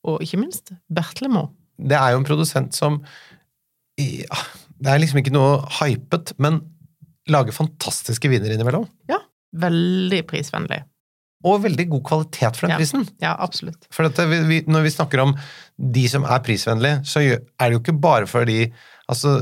Og 0.05 0.21
ikke 0.25 0.39
minst 0.41 0.73
Bertlemo. 0.93 1.51
Det 1.79 1.97
er 1.99 2.13
jo 2.15 2.21
en 2.23 2.27
produsent 2.29 2.75
som 2.75 3.01
ja, 3.99 4.43
Det 4.79 4.93
er 4.93 5.01
liksom 5.03 5.19
ikke 5.23 5.35
noe 5.35 5.63
hypet, 5.81 6.35
men 6.43 6.61
lager 7.29 7.53
fantastiske 7.53 8.31
viner 8.31 8.55
innimellom. 8.55 8.87
Ja, 9.11 9.19
veldig 9.59 10.23
prisvennlig. 10.31 10.85
Og 11.47 11.61
veldig 11.63 11.85
god 11.91 12.03
kvalitet 12.07 12.57
for 12.57 12.67
den 12.67 12.73
Ja. 12.75 12.79
prisen. 12.81 13.05
Ja, 13.23 13.37
absolutt. 13.39 13.87
For 13.95 14.07
dette, 14.09 14.25
vi, 14.31 14.39
vi, 14.49 14.61
når 14.67 14.83
vi 14.87 14.91
snakker 14.95 15.21
om 15.23 15.35
de 15.79 16.07
som 16.11 16.25
er 16.27 16.41
prisvennlige, 16.43 17.03
så 17.07 17.21
er 17.23 17.43
det 17.69 17.77
jo 17.77 17.83
ikke 17.85 18.01
bare 18.01 18.27
fordi 18.31 18.73
Altså, 19.09 19.39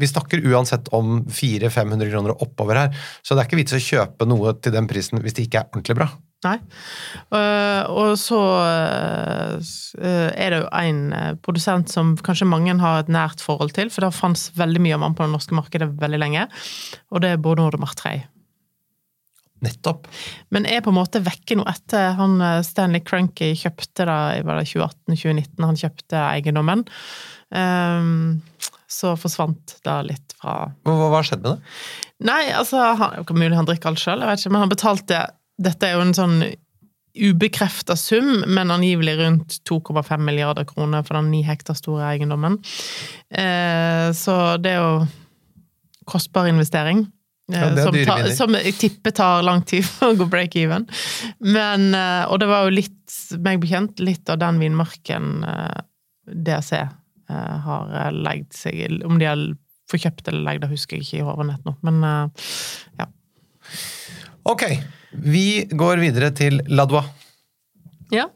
vi 0.00 0.06
snakker 0.08 0.40
uansett 0.48 0.86
om 0.96 1.26
400-500 1.28 2.08
kroner 2.08 2.32
oppover 2.40 2.78
her, 2.78 2.94
så 3.20 3.34
det 3.36 3.42
er 3.42 3.48
ikke 3.50 3.58
vits 3.58 3.74
å 3.76 3.80
kjøpe 3.84 4.24
noe 4.24 4.54
til 4.64 4.72
den 4.72 4.86
prisen 4.88 5.20
hvis 5.20 5.34
det 5.36 5.44
ikke 5.50 5.58
er 5.60 5.66
ordentlig 5.68 5.96
bra. 5.98 6.06
Nei. 6.42 6.56
Eh, 7.38 7.84
og 7.92 8.16
så 8.18 8.40
eh, 8.66 9.54
eh, 10.02 10.30
er 10.34 10.50
det 10.50 10.58
jo 10.64 10.68
en 10.74 11.38
produsent 11.44 11.92
som 11.92 12.16
kanskje 12.18 12.48
mange 12.50 12.74
har 12.80 13.02
et 13.04 13.12
nært 13.12 13.42
forhold 13.44 13.74
til, 13.76 13.92
for 13.94 14.02
det 14.02 14.16
fantes 14.16 14.50
veldig 14.58 14.82
mye 14.82 14.98
av 14.98 15.06
han 15.06 15.16
på 15.18 15.26
det 15.26 15.34
norske 15.36 15.56
markedet 15.56 15.92
veldig 16.02 16.18
lenge, 16.18 16.48
og 17.14 17.22
det 17.22 17.34
er 17.34 17.42
Bordeaux 17.42 17.70
de 17.74 17.80
Martrey. 17.82 18.24
Nettopp. 19.62 20.08
Men 20.50 20.66
er 20.66 20.82
på 20.82 20.90
en 20.90 20.98
måte 20.98 21.22
vekke 21.22 21.54
nå 21.54 21.66
etter 21.70 22.16
han 22.18 22.40
Stanley 22.66 23.04
Cranky 23.06 23.52
kjøpte 23.60 24.08
da, 24.08 24.16
i 24.34 24.40
var 24.42 24.58
det 24.58 24.66
2018-2019, 24.72 25.68
han 25.68 25.78
kjøpte 25.78 26.24
eiendommen. 26.32 26.82
Um, 27.54 28.40
så 28.90 29.12
forsvant 29.20 29.76
det 29.84 29.94
litt 30.08 30.34
fra 30.40 30.56
Hva, 30.82 30.96
hva 30.96 31.12
har 31.14 31.28
skjedd 31.28 31.44
med 31.44 31.54
det? 31.54 31.76
Nei, 32.26 32.42
altså, 32.56 32.80
han, 32.98 33.22
mulig 33.30 33.54
han 33.58 33.68
drikker 33.68 33.92
alt 33.92 34.02
sjøl, 34.02 34.24
men 34.24 34.60
han 34.64 34.72
betalte 34.72 35.22
Dette 35.62 35.88
er 35.88 35.96
jo 35.96 36.04
en 36.04 36.14
sånn 36.16 36.36
ubekrefta 37.12 37.92
sum, 38.00 38.38
men 38.48 38.70
angivelig 38.72 39.18
rundt 39.18 39.58
2,5 39.68 40.22
milliarder 40.24 40.64
kroner 40.64 41.02
for 41.04 41.18
den 41.18 41.26
ni 41.34 41.42
hektar 41.44 41.76
store 41.76 42.06
eiendommen. 42.14 42.56
Eh, 43.28 44.08
så 44.16 44.36
det 44.64 44.72
er 44.72 44.78
jo 44.80 44.94
kostbar 46.08 46.48
investering. 46.48 47.02
eh, 47.52 47.60
Ja, 47.60 47.68
som, 47.84 47.98
tar, 48.06 48.24
som 48.32 48.56
jeg 48.56 48.72
tipper 48.80 49.12
tar 49.12 49.42
lang 49.44 49.60
tid 49.68 49.84
for 49.84 50.08
å 50.14 50.16
gå 50.22 50.28
break 50.32 50.56
even. 50.56 50.86
Men, 51.44 51.90
eh, 51.94 52.24
og 52.32 52.40
det 52.40 52.48
var 52.48 52.64
jo 52.64 52.78
litt, 52.78 53.18
meg 53.44 53.60
bekjent, 53.60 54.00
litt 54.00 54.32
av 54.32 54.40
den 54.40 54.62
vinmarken 54.62 55.44
DRC 56.32 56.72
har 57.28 58.12
legd 58.12 58.56
seg. 58.56 58.80
Om 59.04 59.20
de 59.20 59.28
har 59.28 59.44
fått 59.90 60.06
kjøpt 60.06 60.32
eller 60.32 60.48
legd, 60.48 60.64
det 60.64 60.72
husker 60.72 60.96
jeg 60.96 61.04
ikke 61.06 61.20
i 61.20 61.28
hodet 61.28 61.60
nå. 61.68 61.76
Men 61.84 62.02
ja. 62.98 63.06
Ok, 64.48 64.64
vi 65.12 65.64
går 65.68 66.00
videre 66.02 66.30
til 66.36 66.60
Ladois. 66.72 67.08
Ja, 68.12 68.26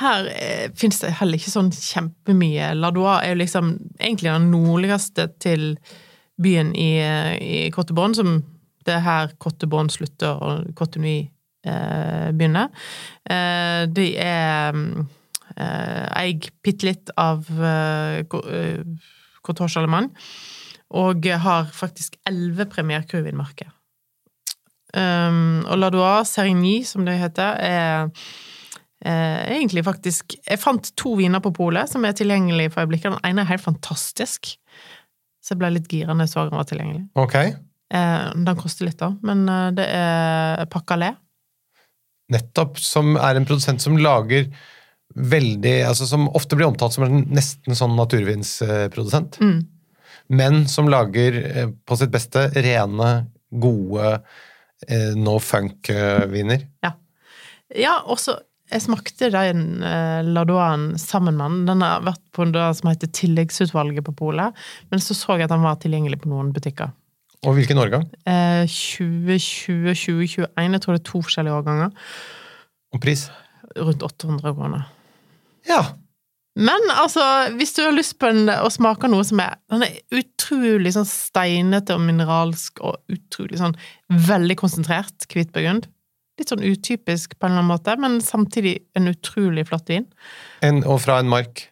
her 0.00 0.26
eh, 0.34 0.70
finnes 0.74 0.98
det 1.02 1.12
heller 1.20 1.38
ikke 1.38 1.52
sånn 1.52 1.70
kjempemye. 1.74 2.72
Ladois 2.74 3.20
er 3.20 3.34
jo 3.34 3.42
liksom 3.42 3.74
egentlig 4.00 4.32
den 4.32 4.48
nordligste 4.50 5.28
til 5.42 5.76
byen 6.40 6.72
i, 6.74 6.92
i 7.38 7.60
Cottebonne, 7.74 8.16
som 8.18 8.40
det 8.86 8.96
er 8.96 9.04
her 9.04 9.34
Cottebonne 9.38 9.92
slutter 9.92 10.40
og 10.42 10.70
Cotonou 10.78 11.28
eh, 11.28 12.28
begynner. 12.34 12.70
Eh, 13.22 13.84
de 13.92 14.06
er 14.18 14.78
eh, 14.80 16.06
eier 16.22 16.50
bitte 16.64 16.88
litt 16.88 17.12
av 17.20 17.46
eh, 17.46 18.24
Coteau 18.26 19.68
Charlemagne, 19.70 20.10
og 20.90 21.28
har 21.44 21.68
faktisk 21.70 22.18
elleve 22.26 22.66
premierkurvinmarker. 22.72 23.70
Um, 24.90 25.60
og 25.70 25.78
Ladois 25.78 26.32
Serigny, 26.34 26.80
som 26.86 27.04
det 27.06 27.18
heter, 27.20 27.60
er 27.62 28.08
eh, 29.06 29.56
egentlig 29.56 29.84
faktisk 29.86 30.34
Jeg 30.34 30.60
fant 30.60 30.90
to 30.98 31.14
viner 31.18 31.42
på 31.44 31.52
polet 31.54 31.90
som 31.90 32.04
er 32.04 32.16
tilgjengelige 32.16 32.74
for 32.74 32.84
øyeblikket. 32.84 33.14
Den 33.14 33.30
ene 33.30 33.44
er 33.44 33.52
helt 33.52 33.64
fantastisk, 33.64 34.54
så 35.40 35.54
jeg 35.54 35.62
ble 35.62 35.72
litt 35.76 35.90
gira 35.90 36.14
når 36.14 36.28
jeg 36.28 36.34
så 36.34 36.46
den 36.48 36.58
var 36.58 36.68
tilgjengelig. 36.68 37.04
Ok. 37.18 37.38
Eh, 37.40 38.26
den 38.34 38.60
koster 38.60 38.86
litt, 38.86 39.00
da, 39.00 39.12
men 39.26 39.46
eh, 39.48 39.70
det 39.78 39.88
er 39.94 40.68
Pacalé. 40.70 41.14
Nettopp. 42.30 42.78
Som 42.78 43.16
er 43.18 43.38
en 43.38 43.48
produsent 43.48 43.82
som 43.82 43.98
lager 43.98 44.50
veldig 45.10 45.72
altså 45.88 46.06
Som 46.06 46.28
ofte 46.38 46.54
blir 46.54 46.68
omtalt 46.68 46.94
som 46.94 47.02
en 47.02 47.24
nesten 47.34 47.74
sånn 47.74 47.96
naturvinsprodusent. 47.98 49.40
Mm. 49.42 49.56
Men 50.38 50.60
som 50.70 50.86
lager 50.90 51.40
eh, 51.48 51.72
på 51.86 51.98
sitt 51.98 52.12
beste 52.14 52.46
rene, 52.54 53.10
gode 53.50 54.20
no 55.16 55.34
funk-viner. 55.44 56.62
Ja. 56.84 56.94
ja, 57.76 57.98
også 58.08 58.38
jeg 58.70 58.84
smakte 58.84 59.30
den 59.34 59.82
eh, 59.82 60.20
Ladoan 60.26 60.92
sammen 61.00 61.36
med 61.38 61.50
den. 61.50 61.62
Den 61.72 61.82
har 61.82 62.04
vært 62.06 62.22
på 62.36 62.46
det 62.54 62.66
som 62.78 62.90
heter 62.90 63.10
Tilleggsutvalget 63.18 64.06
på 64.06 64.14
polet, 64.20 64.56
men 64.92 65.02
så 65.02 65.16
så 65.18 65.38
jeg 65.38 65.48
at 65.48 65.54
den 65.54 65.66
var 65.66 65.80
tilgjengelig 65.82 66.20
på 66.22 66.30
noen 66.30 66.52
butikker. 66.54 66.92
Og 67.48 67.56
hvilken 67.56 67.80
årgang? 67.80 68.04
Eh, 68.28 68.68
2020, 68.68 69.94
2021, 69.96 70.76
jeg 70.76 70.82
tror 70.84 70.94
det 70.94 71.00
er 71.00 71.08
to 71.08 71.22
forskjellige 71.24 71.56
årganger. 71.56 71.90
Og 72.94 73.02
pris? 73.02 73.26
Rundt 73.78 74.04
800 74.06 74.54
kroner. 74.54 74.86
Ja. 75.68 75.80
Men 76.60 76.90
altså, 76.92 77.22
hvis 77.56 77.72
du 77.76 77.80
har 77.86 77.94
lyst 77.96 78.18
på 78.20 78.28
en, 78.28 78.50
å 78.52 78.68
smake 78.72 79.08
noe 79.08 79.24
som 79.24 79.40
er 79.40 79.56
Den 79.72 79.84
er 79.86 79.96
utrolig 80.12 80.92
sånn 80.92 81.08
steinete 81.08 81.96
og 81.96 82.02
mineralsk 82.04 82.82
og 82.84 83.00
utrolig 83.12 83.60
sånn 83.60 83.76
veldig 84.28 84.58
konsentrert 84.60 85.28
hvit 85.32 85.52
burgund. 85.54 85.88
Litt 86.40 86.52
sånn 86.52 86.64
utypisk 86.64 87.36
på 87.36 87.46
en 87.46 87.54
eller 87.54 87.64
annen 87.64 87.72
måte, 87.72 87.94
men 88.00 88.18
samtidig 88.24 88.78
en 88.96 89.08
utrolig 89.12 89.66
flott 89.68 89.92
vin. 89.92 90.08
En, 90.66 90.82
og 90.84 91.00
fra 91.04 91.18
en 91.20 91.30
mark. 91.32 91.66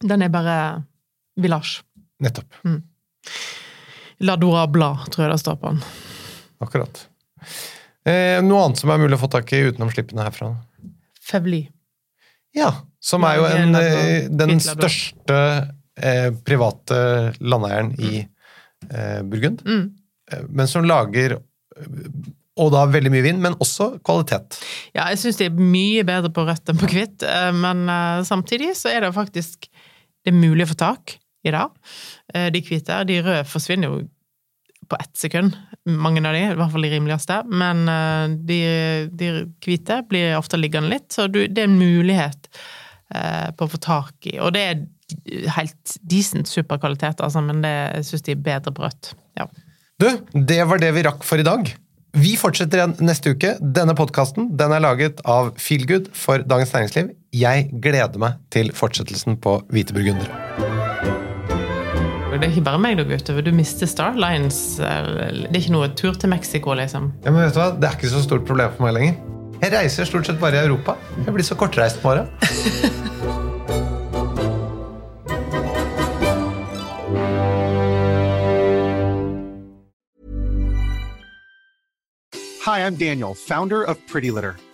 Den 0.00 0.24
er 0.24 0.32
bare 0.32 0.56
village. 1.40 1.82
Nettopp. 2.24 2.56
Ladora 4.20 4.66
Bla, 4.68 4.94
tror 5.08 5.26
jeg 5.26 5.32
det 5.34 5.42
står 5.42 5.60
på 5.60 5.72
den. 5.72 5.84
Akkurat. 6.60 7.04
Eh, 8.04 8.40
noe 8.44 8.64
annet 8.64 8.80
som 8.80 8.92
er 8.92 9.00
mulig 9.00 9.16
å 9.16 9.22
få 9.22 9.30
tak 9.32 9.52
i 9.56 9.62
utenom 9.68 9.92
slippene 9.92 10.24
herfra? 10.24 10.54
Fevly. 11.24 11.66
Ja. 12.56 12.72
Som 13.00 13.24
er 13.24 13.38
jo 13.38 13.46
en, 13.48 13.74
eh, 13.78 14.26
den 14.28 14.60
største 14.60 15.36
eh, 15.96 16.28
private 16.44 16.98
landeieren 17.40 17.94
i 18.00 18.24
eh, 18.90 19.20
Burgund. 19.22 19.62
Mm. 19.66 19.86
Eh, 20.32 20.44
Men 20.48 20.68
som 20.68 20.84
lager 20.84 21.38
eh, 21.38 21.88
og 22.60 22.72
da 22.74 22.82
veldig 22.90 23.12
mye 23.14 23.24
vind, 23.24 23.38
men 23.40 23.54
også 23.62 23.94
kvalitet. 24.04 24.58
Ja, 24.92 25.06
jeg 25.08 25.20
syns 25.22 25.38
de 25.38 25.46
er 25.48 25.54
mye 25.56 26.02
bedre 26.04 26.28
på 26.34 26.42
rødt 26.44 26.68
enn 26.68 26.80
på 26.80 26.90
hvitt, 26.92 27.22
men 27.56 27.86
samtidig 28.26 28.74
så 28.76 28.90
er 28.92 29.06
det 29.06 29.14
faktisk 29.16 29.70
det 30.20 30.34
er 30.34 30.36
mulig 30.36 30.66
å 30.66 30.72
få 30.74 30.76
tak 30.82 31.14
i 31.46 31.52
det. 31.54 31.62
Eh, 32.34 32.50
De 32.52 32.60
hvite. 32.66 32.98
De 33.08 33.20
røde 33.24 33.46
forsvinner 33.48 33.88
jo 33.88 34.02
på 34.90 34.98
ett 35.00 35.16
sekund, 35.16 35.56
mange 35.86 36.22
av 36.26 36.34
de, 36.34 36.42
i 36.50 36.58
hvert 36.58 36.72
fall 36.72 36.86
de 36.86 36.92
rimeligste. 36.92 37.40
Men 37.46 37.82
eh, 37.88 38.36
de, 38.48 38.60
de 39.14 39.32
hvite 39.64 40.00
blir 40.10 40.36
ofte 40.38 40.60
liggende 40.60 40.92
litt, 40.92 41.08
så 41.14 41.28
det 41.30 41.48
er 41.54 41.68
en 41.68 41.78
mulighet 41.78 42.50
eh, 43.14 43.50
på 43.54 43.66
å 43.66 43.72
få 43.74 43.82
tak 43.84 44.30
i. 44.32 44.38
Og 44.42 44.54
det 44.56 44.64
er 44.66 44.82
helt 45.56 45.96
decent 46.06 46.50
superkvalitet, 46.50 47.22
altså, 47.22 47.42
men 47.44 47.62
det 47.64 47.74
jeg 47.74 48.10
syns 48.10 48.26
de 48.26 48.34
er 48.36 48.42
bedre 48.50 48.74
på 48.74 48.86
rødt. 48.86 49.14
Ja. 49.38 49.46
Du, 50.00 50.08
det 50.34 50.60
var 50.66 50.82
det 50.82 50.92
vi 50.96 51.06
rakk 51.06 51.24
for 51.26 51.40
i 51.40 51.46
dag. 51.46 51.70
Vi 52.18 52.34
fortsetter 52.38 52.80
igjen 52.80 52.96
neste 53.06 53.36
uke. 53.36 53.54
Denne 53.62 53.94
podkasten 53.98 54.50
den 54.58 54.74
er 54.74 54.82
laget 54.82 55.22
av 55.22 55.52
Feelgood 55.62 56.10
for 56.16 56.42
Dagens 56.42 56.74
Næringsliv. 56.74 57.12
Jeg 57.36 57.68
gleder 57.70 58.18
meg 58.18 58.40
til 58.50 58.74
fortsettelsen 58.74 59.38
på 59.42 59.60
Hvite 59.70 59.94
burgundere. 59.94 60.49
Det 62.40 62.46
er 62.48 62.54
ikke 62.54 62.62
bare 62.70 62.80
meg, 62.80 62.94
du 62.96 63.02
går 63.04 63.20
utover. 63.20 63.44
Du 63.44 63.50
mister 63.52 63.84
Starlines. 63.84 64.78
Det 64.80 64.88
er 64.88 65.58
ikke 65.58 65.74
noe 65.74 65.90
tur 65.92 66.14
til 66.16 66.30
Mexico, 66.32 66.72
liksom. 66.72 67.10
Ja, 67.20 67.34
men 67.34 67.42
vet 67.44 67.52
du 67.52 67.60
hva? 67.60 67.66
Det 67.76 67.84
er 67.84 67.98
ikke 67.98 68.12
så 68.14 68.22
stort 68.24 68.46
problem 68.48 68.72
for 68.78 68.86
meg 68.86 68.94
lenger. 68.96 69.18
Jeg 69.60 69.74
reiser 69.74 70.08
stort 70.08 70.24
sett 70.24 70.40
bare 70.40 70.56
i 70.56 70.64
Europa. 70.64 70.94
Jeg 71.26 71.34
blir 71.36 71.44
så 71.44 71.58
kortreist 71.60 72.00
på 72.00 72.14
året. 72.14 72.32
Hi, 82.64 82.80
I'm 82.86 82.96
Daniel, 82.96 83.36
founder 83.36 83.84
of 83.84 84.00
Pretty 84.08 84.32
Litter. 84.32 84.56